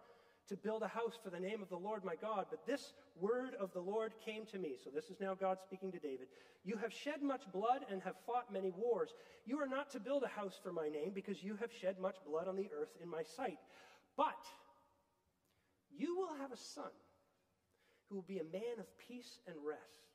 to 0.50 0.58
build 0.58 0.84
a 0.84 0.88
house 0.88 1.18
for 1.24 1.30
the 1.30 1.40
name 1.40 1.62
of 1.62 1.70
the 1.70 1.78
Lord 1.78 2.04
my 2.04 2.16
God, 2.16 2.48
but 2.50 2.66
this 2.66 2.94
word 3.20 3.54
of 3.60 3.72
the 3.74 3.80
Lord 3.80 4.12
came 4.26 4.46
to 4.48 4.60
me. 4.60 4.76
So 4.84 4.90
this 4.90 5.06
is 5.06 5.20
now 5.20 5.34
God 5.34 5.58
speaking 5.64 5.92
to 5.92 6.00
David. 6.00 6.28
You 6.66 6.76
have 6.78 6.92
shed 6.92 7.22
much 7.22 7.44
blood 7.54 7.86
and 7.90 8.02
have 8.02 8.16
fought 8.26 8.52
many 8.52 8.72
wars. 8.76 9.14
You 9.46 9.60
are 9.60 9.68
not 9.68 9.90
to 9.92 10.00
build 10.00 10.24
a 10.24 10.28
house 10.28 10.60
for 10.62 10.74
my 10.74 10.90
name 10.90 11.12
because 11.16 11.42
you 11.42 11.56
have 11.62 11.72
shed 11.72 12.00
much 12.02 12.18
blood 12.28 12.48
on 12.48 12.56
the 12.56 12.70
earth 12.78 12.92
in 13.02 13.10
my 13.10 13.24
sight. 13.24 13.60
But 14.18 14.46
you 15.98 16.18
will 16.18 16.36
have 16.40 16.52
a 16.52 16.58
son 16.58 16.92
who 18.10 18.16
will 18.16 18.28
be 18.28 18.40
a 18.40 18.52
man 18.52 18.80
of 18.80 18.86
peace 19.08 19.40
and 19.48 19.56
rest. 19.66 20.12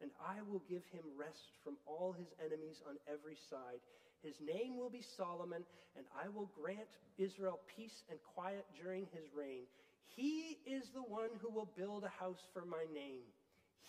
And 0.00 0.10
I 0.22 0.40
will 0.48 0.62
give 0.68 0.84
him 0.92 1.04
rest 1.18 1.52
from 1.62 1.76
all 1.86 2.14
his 2.16 2.32
enemies 2.38 2.80
on 2.88 2.96
every 3.10 3.36
side. 3.50 3.82
His 4.22 4.36
name 4.40 4.76
will 4.76 4.90
be 4.90 5.02
Solomon, 5.02 5.64
and 5.96 6.06
I 6.14 6.28
will 6.28 6.50
grant 6.60 6.88
Israel 7.18 7.60
peace 7.76 8.04
and 8.10 8.18
quiet 8.34 8.66
during 8.82 9.06
his 9.12 9.24
reign. 9.36 9.64
He 10.14 10.58
is 10.66 10.90
the 10.90 11.02
one 11.02 11.30
who 11.40 11.50
will 11.50 11.70
build 11.76 12.04
a 12.04 12.22
house 12.22 12.46
for 12.52 12.64
my 12.64 12.84
name. 12.92 13.22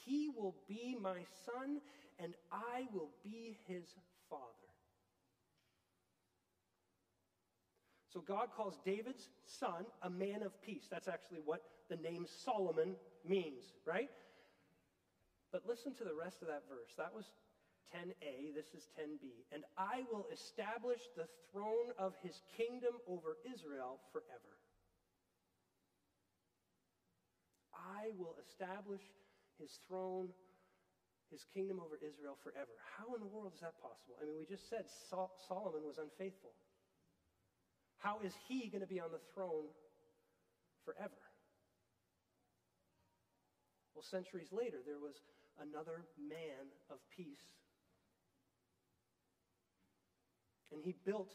He 0.05 0.29
will 0.29 0.55
be 0.67 0.95
my 0.99 1.25
son, 1.45 1.81
and 2.19 2.33
I 2.51 2.87
will 2.93 3.11
be 3.23 3.57
his 3.67 3.83
father. 4.29 4.43
So 8.13 8.19
God 8.19 8.49
calls 8.55 8.77
David's 8.85 9.29
son 9.45 9.85
a 10.01 10.09
man 10.09 10.43
of 10.43 10.51
peace. 10.61 10.83
That's 10.91 11.07
actually 11.07 11.39
what 11.45 11.61
the 11.89 11.95
name 11.95 12.25
Solomon 12.43 12.95
means, 13.25 13.63
right? 13.85 14.09
But 15.51 15.63
listen 15.67 15.93
to 15.95 16.03
the 16.03 16.13
rest 16.13 16.41
of 16.41 16.47
that 16.47 16.63
verse. 16.67 16.91
That 16.97 17.13
was 17.13 17.25
10a, 17.95 18.53
this 18.55 18.67
is 18.73 18.87
10b. 18.99 19.45
And 19.51 19.63
I 19.77 20.03
will 20.11 20.25
establish 20.31 21.01
the 21.15 21.27
throne 21.51 21.91
of 21.97 22.13
his 22.23 22.41
kingdom 22.55 22.95
over 23.07 23.37
Israel 23.43 23.99
forever. 24.11 24.55
I 27.73 28.11
will 28.17 28.35
establish 28.39 29.01
his 29.59 29.77
throne, 29.87 30.29
his 31.29 31.45
kingdom 31.53 31.79
over 31.79 31.99
Israel 32.01 32.37
forever. 32.43 32.71
How 32.97 33.13
in 33.15 33.21
the 33.21 33.27
world 33.27 33.51
is 33.53 33.61
that 33.61 33.75
possible? 33.81 34.15
I 34.21 34.25
mean, 34.25 34.37
we 34.39 34.45
just 34.45 34.69
said 34.69 34.85
Sol- 35.09 35.31
Solomon 35.47 35.83
was 35.85 35.97
unfaithful. 35.97 36.51
How 37.99 38.19
is 38.23 38.33
he 38.47 38.69
going 38.69 38.81
to 38.81 38.89
be 38.89 38.99
on 38.99 39.11
the 39.11 39.21
throne 39.33 39.69
forever? 40.85 41.21
Well, 43.93 44.03
centuries 44.03 44.49
later, 44.51 44.81
there 44.81 44.97
was 44.97 45.21
another 45.61 46.05
man 46.17 46.73
of 46.89 46.97
peace. 47.15 47.60
And 50.71 50.81
he 50.83 50.95
built 51.05 51.31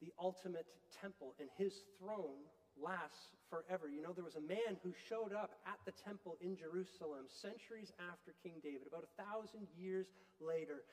the 0.00 0.12
ultimate 0.20 0.66
temple, 1.00 1.34
and 1.38 1.48
his 1.56 1.72
throne 1.98 2.46
lasts 2.78 3.34
forever. 3.50 3.88
You 3.90 4.02
know, 4.02 4.12
there 4.12 4.24
was 4.26 4.38
a 4.38 4.44
man 4.44 4.78
who 4.82 4.94
showed 5.08 5.34
up 5.34 5.58
at 5.66 5.78
the 5.86 5.94
temple 6.06 6.38
in 6.40 6.54
Jerusalem 6.54 7.26
centuries 7.26 7.90
after 7.98 8.34
King 8.42 8.62
David, 8.62 8.86
about 8.86 9.06
a 9.06 9.14
thousand 9.18 9.66
years 9.74 10.06
later. 10.38 10.86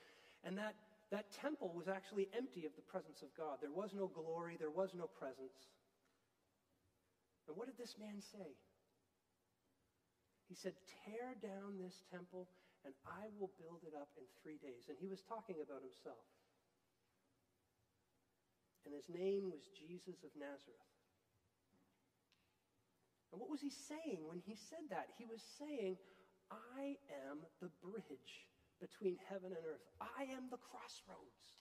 And 0.44 0.58
that, 0.58 0.74
that 1.12 1.30
temple 1.34 1.74
was 1.74 1.88
actually 1.88 2.30
empty 2.34 2.66
of 2.66 2.74
the 2.76 2.86
presence 2.86 3.22
of 3.22 3.30
God. 3.38 3.62
There 3.62 3.74
was 3.74 3.94
no 3.94 4.10
glory, 4.10 4.58
there 4.58 4.74
was 4.74 4.94
no 4.98 5.06
presence. 5.06 5.58
And 7.48 7.54
what 7.58 7.70
did 7.70 7.78
this 7.78 7.96
man 8.02 8.18
say? 8.22 8.58
He 10.50 10.56
said, 10.56 10.74
Tear 11.06 11.38
down 11.42 11.78
this 11.82 12.06
temple, 12.10 12.50
and 12.86 12.94
I 13.06 13.30
will 13.38 13.50
build 13.58 13.82
it 13.86 13.94
up 13.98 14.10
in 14.18 14.26
three 14.42 14.58
days. 14.62 14.90
And 14.90 14.98
he 14.98 15.10
was 15.10 15.22
talking 15.26 15.58
about 15.62 15.82
himself. 15.82 16.22
And 18.86 18.94
his 18.94 19.10
name 19.10 19.50
was 19.50 19.66
Jesus 19.74 20.24
of 20.24 20.30
Nazareth. 20.38 20.90
And 23.32 23.42
what 23.42 23.50
was 23.50 23.60
he 23.60 23.72
saying 23.72 24.22
when 24.24 24.40
he 24.46 24.56
said 24.56 24.88
that? 24.90 25.08
He 25.18 25.26
was 25.26 25.42
saying, 25.60 25.98
I 26.52 26.96
am 27.28 27.44
the 27.62 27.70
bridge 27.82 28.46
between 28.80 29.18
heaven 29.28 29.52
and 29.52 29.66
earth. 29.66 29.84
I 30.00 30.24
am 30.32 30.48
the 30.52 30.62
crossroads. 30.62 31.60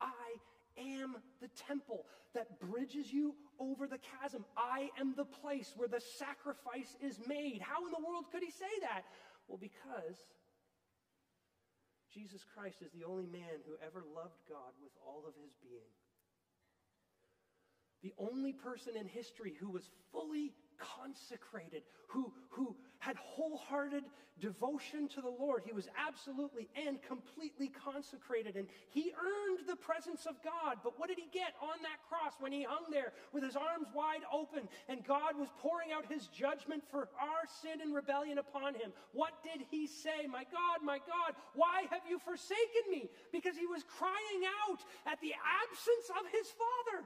I 0.00 0.38
am 0.78 1.16
the 1.40 1.48
temple 1.68 2.06
that 2.34 2.60
bridges 2.60 3.12
you 3.12 3.34
over 3.58 3.86
the 3.86 3.98
chasm. 3.98 4.44
I 4.56 4.90
am 5.00 5.14
the 5.16 5.24
place 5.24 5.72
where 5.76 5.88
the 5.88 6.00
sacrifice 6.00 6.96
is 7.00 7.18
made. 7.26 7.60
How 7.60 7.84
in 7.84 7.92
the 7.92 8.06
world 8.06 8.26
could 8.30 8.42
he 8.42 8.50
say 8.50 8.72
that? 8.82 9.02
Well, 9.48 9.58
because 9.58 10.16
Jesus 12.12 12.44
Christ 12.44 12.80
is 12.80 12.92
the 12.92 13.04
only 13.04 13.26
man 13.26 13.60
who 13.66 13.74
ever 13.84 14.04
loved 14.14 14.40
God 14.48 14.72
with 14.80 14.92
all 15.04 15.24
of 15.26 15.34
his 15.36 15.52
being. 15.60 15.92
The 18.06 18.14
only 18.18 18.52
person 18.52 18.96
in 18.96 19.08
history 19.08 19.54
who 19.58 19.68
was 19.68 19.90
fully 20.12 20.52
consecrated, 20.78 21.82
who, 22.06 22.32
who 22.50 22.76
had 23.00 23.16
wholehearted 23.16 24.04
devotion 24.38 25.08
to 25.08 25.20
the 25.20 25.28
Lord. 25.28 25.62
He 25.64 25.72
was 25.72 25.88
absolutely 25.98 26.68
and 26.76 27.02
completely 27.02 27.66
consecrated, 27.66 28.54
and 28.54 28.68
he 28.90 29.10
earned 29.18 29.66
the 29.66 29.74
presence 29.74 30.24
of 30.24 30.36
God. 30.44 30.78
But 30.84 31.00
what 31.00 31.08
did 31.08 31.18
he 31.18 31.26
get 31.32 31.58
on 31.60 31.82
that 31.82 31.98
cross 32.08 32.34
when 32.38 32.52
he 32.52 32.62
hung 32.62 32.92
there 32.92 33.12
with 33.32 33.42
his 33.42 33.56
arms 33.56 33.88
wide 33.92 34.22
open 34.32 34.68
and 34.88 35.04
God 35.04 35.34
was 35.36 35.48
pouring 35.58 35.90
out 35.90 36.06
his 36.06 36.28
judgment 36.28 36.84
for 36.92 37.08
our 37.18 37.42
sin 37.62 37.80
and 37.80 37.92
rebellion 37.92 38.38
upon 38.38 38.74
him? 38.74 38.92
What 39.12 39.32
did 39.42 39.66
he 39.68 39.88
say? 39.88 40.30
My 40.30 40.44
God, 40.44 40.78
my 40.84 40.98
God, 40.98 41.34
why 41.54 41.90
have 41.90 42.02
you 42.08 42.20
forsaken 42.20 42.86
me? 42.88 43.10
Because 43.32 43.56
he 43.56 43.66
was 43.66 43.82
crying 43.98 44.46
out 44.62 44.78
at 45.10 45.18
the 45.20 45.34
absence 45.34 46.06
of 46.14 46.30
his 46.30 46.46
Father. 46.54 47.02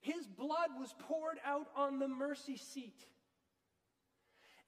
His 0.00 0.26
blood 0.26 0.70
was 0.78 0.94
poured 0.98 1.38
out 1.44 1.68
on 1.76 1.98
the 1.98 2.08
mercy 2.08 2.56
seat. 2.56 3.06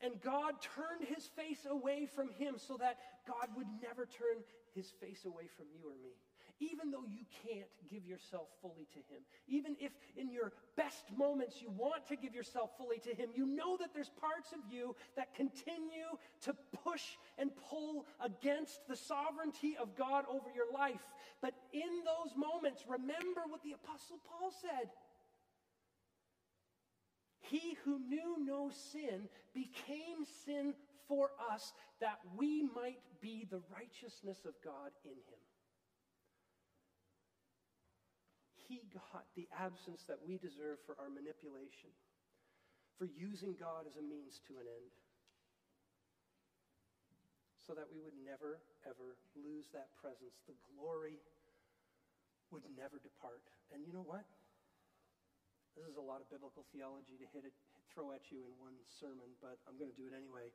And 0.02 0.20
God 0.20 0.54
turned 0.60 1.08
his 1.08 1.26
face 1.36 1.64
away 1.68 2.06
from 2.06 2.28
him 2.30 2.56
so 2.58 2.76
that 2.78 2.98
God 3.26 3.48
would 3.56 3.68
never 3.80 4.04
turn 4.04 4.42
his 4.74 4.90
face 5.00 5.24
away 5.24 5.46
from 5.56 5.66
you 5.72 5.88
or 5.88 5.94
me. 6.02 6.16
Even 6.58 6.90
though 6.90 7.04
you 7.08 7.24
can't 7.46 7.68
give 7.90 8.06
yourself 8.06 8.46
fully 8.60 8.86
to 8.92 8.98
him, 9.12 9.22
even 9.48 9.76
if 9.80 9.90
in 10.16 10.30
your 10.30 10.52
best 10.76 11.04
moments 11.16 11.60
you 11.60 11.70
want 11.70 12.06
to 12.06 12.16
give 12.16 12.34
yourself 12.34 12.70
fully 12.78 12.98
to 12.98 13.14
him, 13.14 13.30
you 13.34 13.46
know 13.46 13.76
that 13.78 13.92
there's 13.94 14.10
parts 14.20 14.52
of 14.52 14.60
you 14.70 14.94
that 15.16 15.34
continue 15.34 16.10
to 16.42 16.54
push 16.84 17.02
and 17.38 17.50
pull 17.68 18.06
against 18.20 18.86
the 18.86 18.94
sovereignty 18.94 19.76
of 19.80 19.96
God 19.96 20.24
over 20.28 20.50
your 20.54 20.70
life. 20.72 21.02
But 21.40 21.54
in 21.72 22.04
those 22.04 22.36
moments, 22.36 22.84
remember 22.86 23.42
what 23.48 23.62
the 23.62 23.72
Apostle 23.72 24.18
Paul 24.28 24.52
said. 24.60 24.90
He 27.52 27.76
who 27.84 28.00
knew 28.08 28.40
no 28.40 28.72
sin 28.72 29.28
became 29.52 30.24
sin 30.24 30.72
for 31.04 31.36
us 31.52 31.76
that 32.00 32.16
we 32.32 32.64
might 32.64 33.04
be 33.20 33.44
the 33.44 33.60
righteousness 33.68 34.40
of 34.48 34.56
God 34.64 34.88
in 35.04 35.12
him. 35.12 35.42
He 38.56 38.88
got 38.88 39.28
the 39.36 39.52
absence 39.52 40.00
that 40.08 40.16
we 40.24 40.40
deserve 40.40 40.80
for 40.88 40.96
our 40.96 41.12
manipulation, 41.12 41.92
for 42.96 43.04
using 43.04 43.52
God 43.60 43.84
as 43.84 44.00
a 44.00 44.02
means 44.02 44.40
to 44.48 44.56
an 44.56 44.64
end, 44.64 44.92
so 47.60 47.76
that 47.76 47.92
we 47.92 48.00
would 48.00 48.16
never, 48.24 48.64
ever 48.88 49.20
lose 49.36 49.68
that 49.76 49.92
presence. 50.00 50.40
The 50.48 50.56
glory 50.72 51.20
would 52.48 52.64
never 52.80 52.96
depart. 52.96 53.44
And 53.76 53.84
you 53.84 53.92
know 53.92 54.08
what? 54.08 54.24
This 55.76 55.88
is 55.88 55.96
a 55.96 56.04
lot 56.04 56.20
of 56.20 56.28
biblical 56.28 56.68
theology 56.68 57.16
to 57.16 57.26
hit 57.32 57.48
it, 57.48 57.56
throw 57.92 58.12
at 58.12 58.28
you 58.28 58.44
in 58.44 58.52
one 58.60 58.76
sermon, 59.00 59.32
but 59.40 59.56
I'm 59.64 59.80
going 59.80 59.88
to 59.88 59.96
do 59.96 60.04
it 60.04 60.12
anyway. 60.12 60.52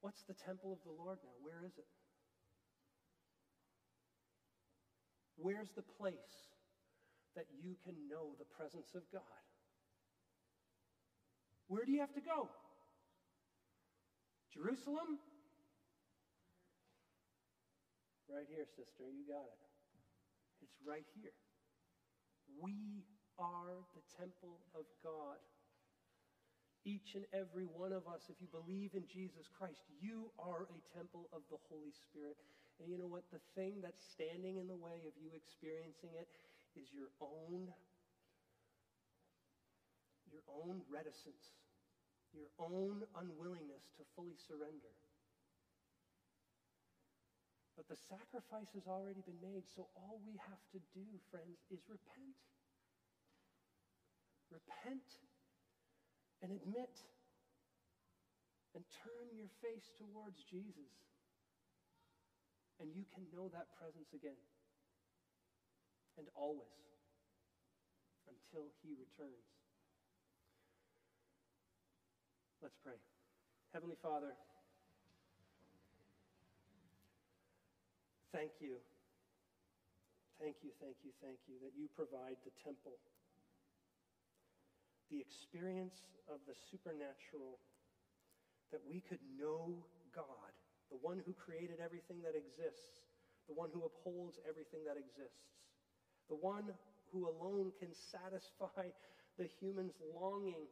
What's 0.00 0.24
the 0.24 0.36
temple 0.36 0.72
of 0.72 0.80
the 0.84 0.92
Lord 0.92 1.20
now? 1.20 1.36
Where 1.44 1.64
is 1.64 1.76
it? 1.76 1.88
Where's 5.36 5.72
the 5.76 5.84
place 5.84 6.52
that 7.36 7.44
you 7.60 7.76
can 7.84 7.94
know 8.08 8.32
the 8.38 8.48
presence 8.56 8.94
of 8.94 9.02
God? 9.12 9.44
Where 11.68 11.84
do 11.84 11.92
you 11.92 12.00
have 12.00 12.14
to 12.14 12.24
go? 12.24 12.48
Jerusalem? 14.52 15.18
Right 18.30 18.46
here, 18.48 18.64
sister. 18.64 19.04
You 19.10 19.26
got 19.28 19.44
it. 19.44 19.60
It's 20.62 20.78
right 20.86 21.04
here. 21.20 21.34
We 22.60 23.04
are 23.38 23.82
the 23.94 24.04
temple 24.18 24.60
of 24.74 24.86
God. 25.02 25.38
Each 26.84 27.16
and 27.16 27.24
every 27.32 27.64
one 27.64 27.96
of 27.96 28.04
us, 28.04 28.28
if 28.28 28.36
you 28.44 28.48
believe 28.52 28.92
in 28.92 29.08
Jesus 29.08 29.48
Christ, 29.48 29.80
you 30.00 30.28
are 30.36 30.68
a 30.68 30.80
temple 30.92 31.32
of 31.32 31.40
the 31.48 31.56
Holy 31.72 31.92
Spirit. 31.96 32.36
And 32.78 32.90
you 32.90 32.98
know 33.00 33.08
what? 33.08 33.24
The 33.32 33.40
thing 33.56 33.80
that's 33.80 34.04
standing 34.04 34.60
in 34.60 34.68
the 34.68 34.76
way 34.76 35.08
of 35.08 35.16
you 35.16 35.32
experiencing 35.32 36.12
it 36.18 36.28
is 36.76 36.92
your 36.92 37.08
own 37.22 37.72
your 40.34 40.42
own 40.50 40.82
reticence, 40.90 41.54
your 42.34 42.50
own 42.58 43.06
unwillingness 43.14 43.86
to 43.94 44.02
fully 44.18 44.34
surrender. 44.34 44.90
But 47.74 47.90
the 47.90 47.98
sacrifice 48.06 48.70
has 48.78 48.86
already 48.86 49.22
been 49.26 49.42
made, 49.42 49.66
so 49.66 49.90
all 49.98 50.22
we 50.22 50.38
have 50.46 50.62
to 50.70 50.78
do, 50.94 51.02
friends, 51.30 51.58
is 51.74 51.82
repent. 51.90 52.38
Repent 54.50 55.08
and 56.38 56.54
admit 56.54 56.94
and 58.74 58.82
turn 59.02 59.26
your 59.34 59.50
face 59.62 59.90
towards 59.98 60.38
Jesus. 60.46 60.90
And 62.78 62.90
you 62.94 63.06
can 63.14 63.26
know 63.34 63.50
that 63.50 63.70
presence 63.78 64.10
again. 64.14 64.38
And 66.18 66.26
always. 66.34 66.78
Until 68.30 68.70
he 68.82 68.94
returns. 68.94 69.46
Let's 72.62 72.78
pray. 72.82 72.98
Heavenly 73.74 73.98
Father, 73.98 74.34
Thank 78.34 78.58
you. 78.58 78.82
Thank 80.42 80.56
you, 80.66 80.70
thank 80.82 80.96
you, 81.06 81.12
thank 81.22 81.38
you 81.46 81.54
that 81.62 81.70
you 81.78 81.86
provide 81.94 82.34
the 82.42 82.50
temple, 82.58 82.98
the 85.10 85.20
experience 85.22 85.94
of 86.26 86.42
the 86.42 86.54
supernatural, 86.70 87.62
that 88.72 88.82
we 88.82 88.98
could 88.98 89.22
know 89.38 89.86
God, 90.10 90.50
the 90.90 90.98
one 90.98 91.22
who 91.22 91.32
created 91.38 91.78
everything 91.78 92.22
that 92.26 92.34
exists, 92.34 93.06
the 93.46 93.54
one 93.54 93.70
who 93.70 93.86
upholds 93.86 94.38
everything 94.48 94.82
that 94.90 94.98
exists, 94.98 95.54
the 96.28 96.34
one 96.34 96.74
who 97.12 97.30
alone 97.30 97.70
can 97.78 97.94
satisfy 97.94 98.90
the 99.38 99.46
human's 99.62 99.94
longing 100.02 100.66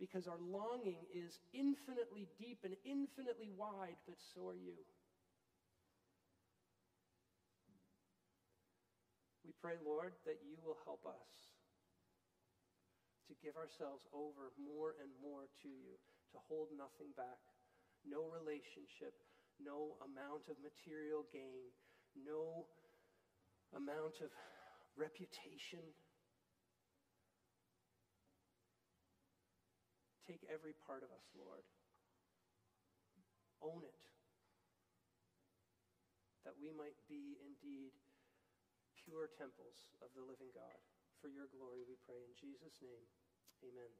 because 0.00 0.26
our 0.26 0.42
longing 0.42 1.06
is 1.14 1.38
infinitely 1.54 2.26
deep 2.36 2.58
and 2.64 2.74
infinitely 2.84 3.48
wide, 3.56 3.96
but 4.06 4.16
so 4.34 4.48
are 4.48 4.58
you. 4.58 4.74
Pray, 9.62 9.76
Lord, 9.82 10.12
that 10.24 10.44
you 10.44 10.56
will 10.62 10.78
help 10.84 11.04
us 11.06 11.30
to 13.28 13.34
give 13.42 13.58
ourselves 13.58 14.06
over 14.14 14.54
more 14.54 14.94
and 15.02 15.10
more 15.18 15.50
to 15.62 15.68
you, 15.68 15.98
to 16.32 16.38
hold 16.46 16.70
nothing 16.74 17.10
back. 17.18 17.42
No 18.06 18.30
relationship, 18.30 19.18
no 19.58 19.98
amount 20.04 20.46
of 20.46 20.56
material 20.62 21.26
gain, 21.34 21.74
no 22.14 22.70
amount 23.74 24.22
of 24.22 24.30
reputation 24.94 25.82
Take 30.26 30.42
every 30.50 30.74
part 30.82 31.06
of 31.06 31.10
us, 31.14 31.22
Lord. 31.38 31.62
Own 33.62 33.86
it. 33.86 34.02
That 36.42 36.58
we 36.58 36.74
might 36.74 36.98
be 37.06 37.38
indeed 37.38 37.94
pure 39.06 39.30
temples 39.38 39.86
of 40.02 40.10
the 40.18 40.26
living 40.26 40.50
God. 40.50 40.82
For 41.22 41.30
your 41.30 41.46
glory, 41.54 41.86
we 41.86 41.94
pray 42.02 42.18
in 42.26 42.34
Jesus' 42.34 42.82
name. 42.82 43.06
Amen. 43.62 43.94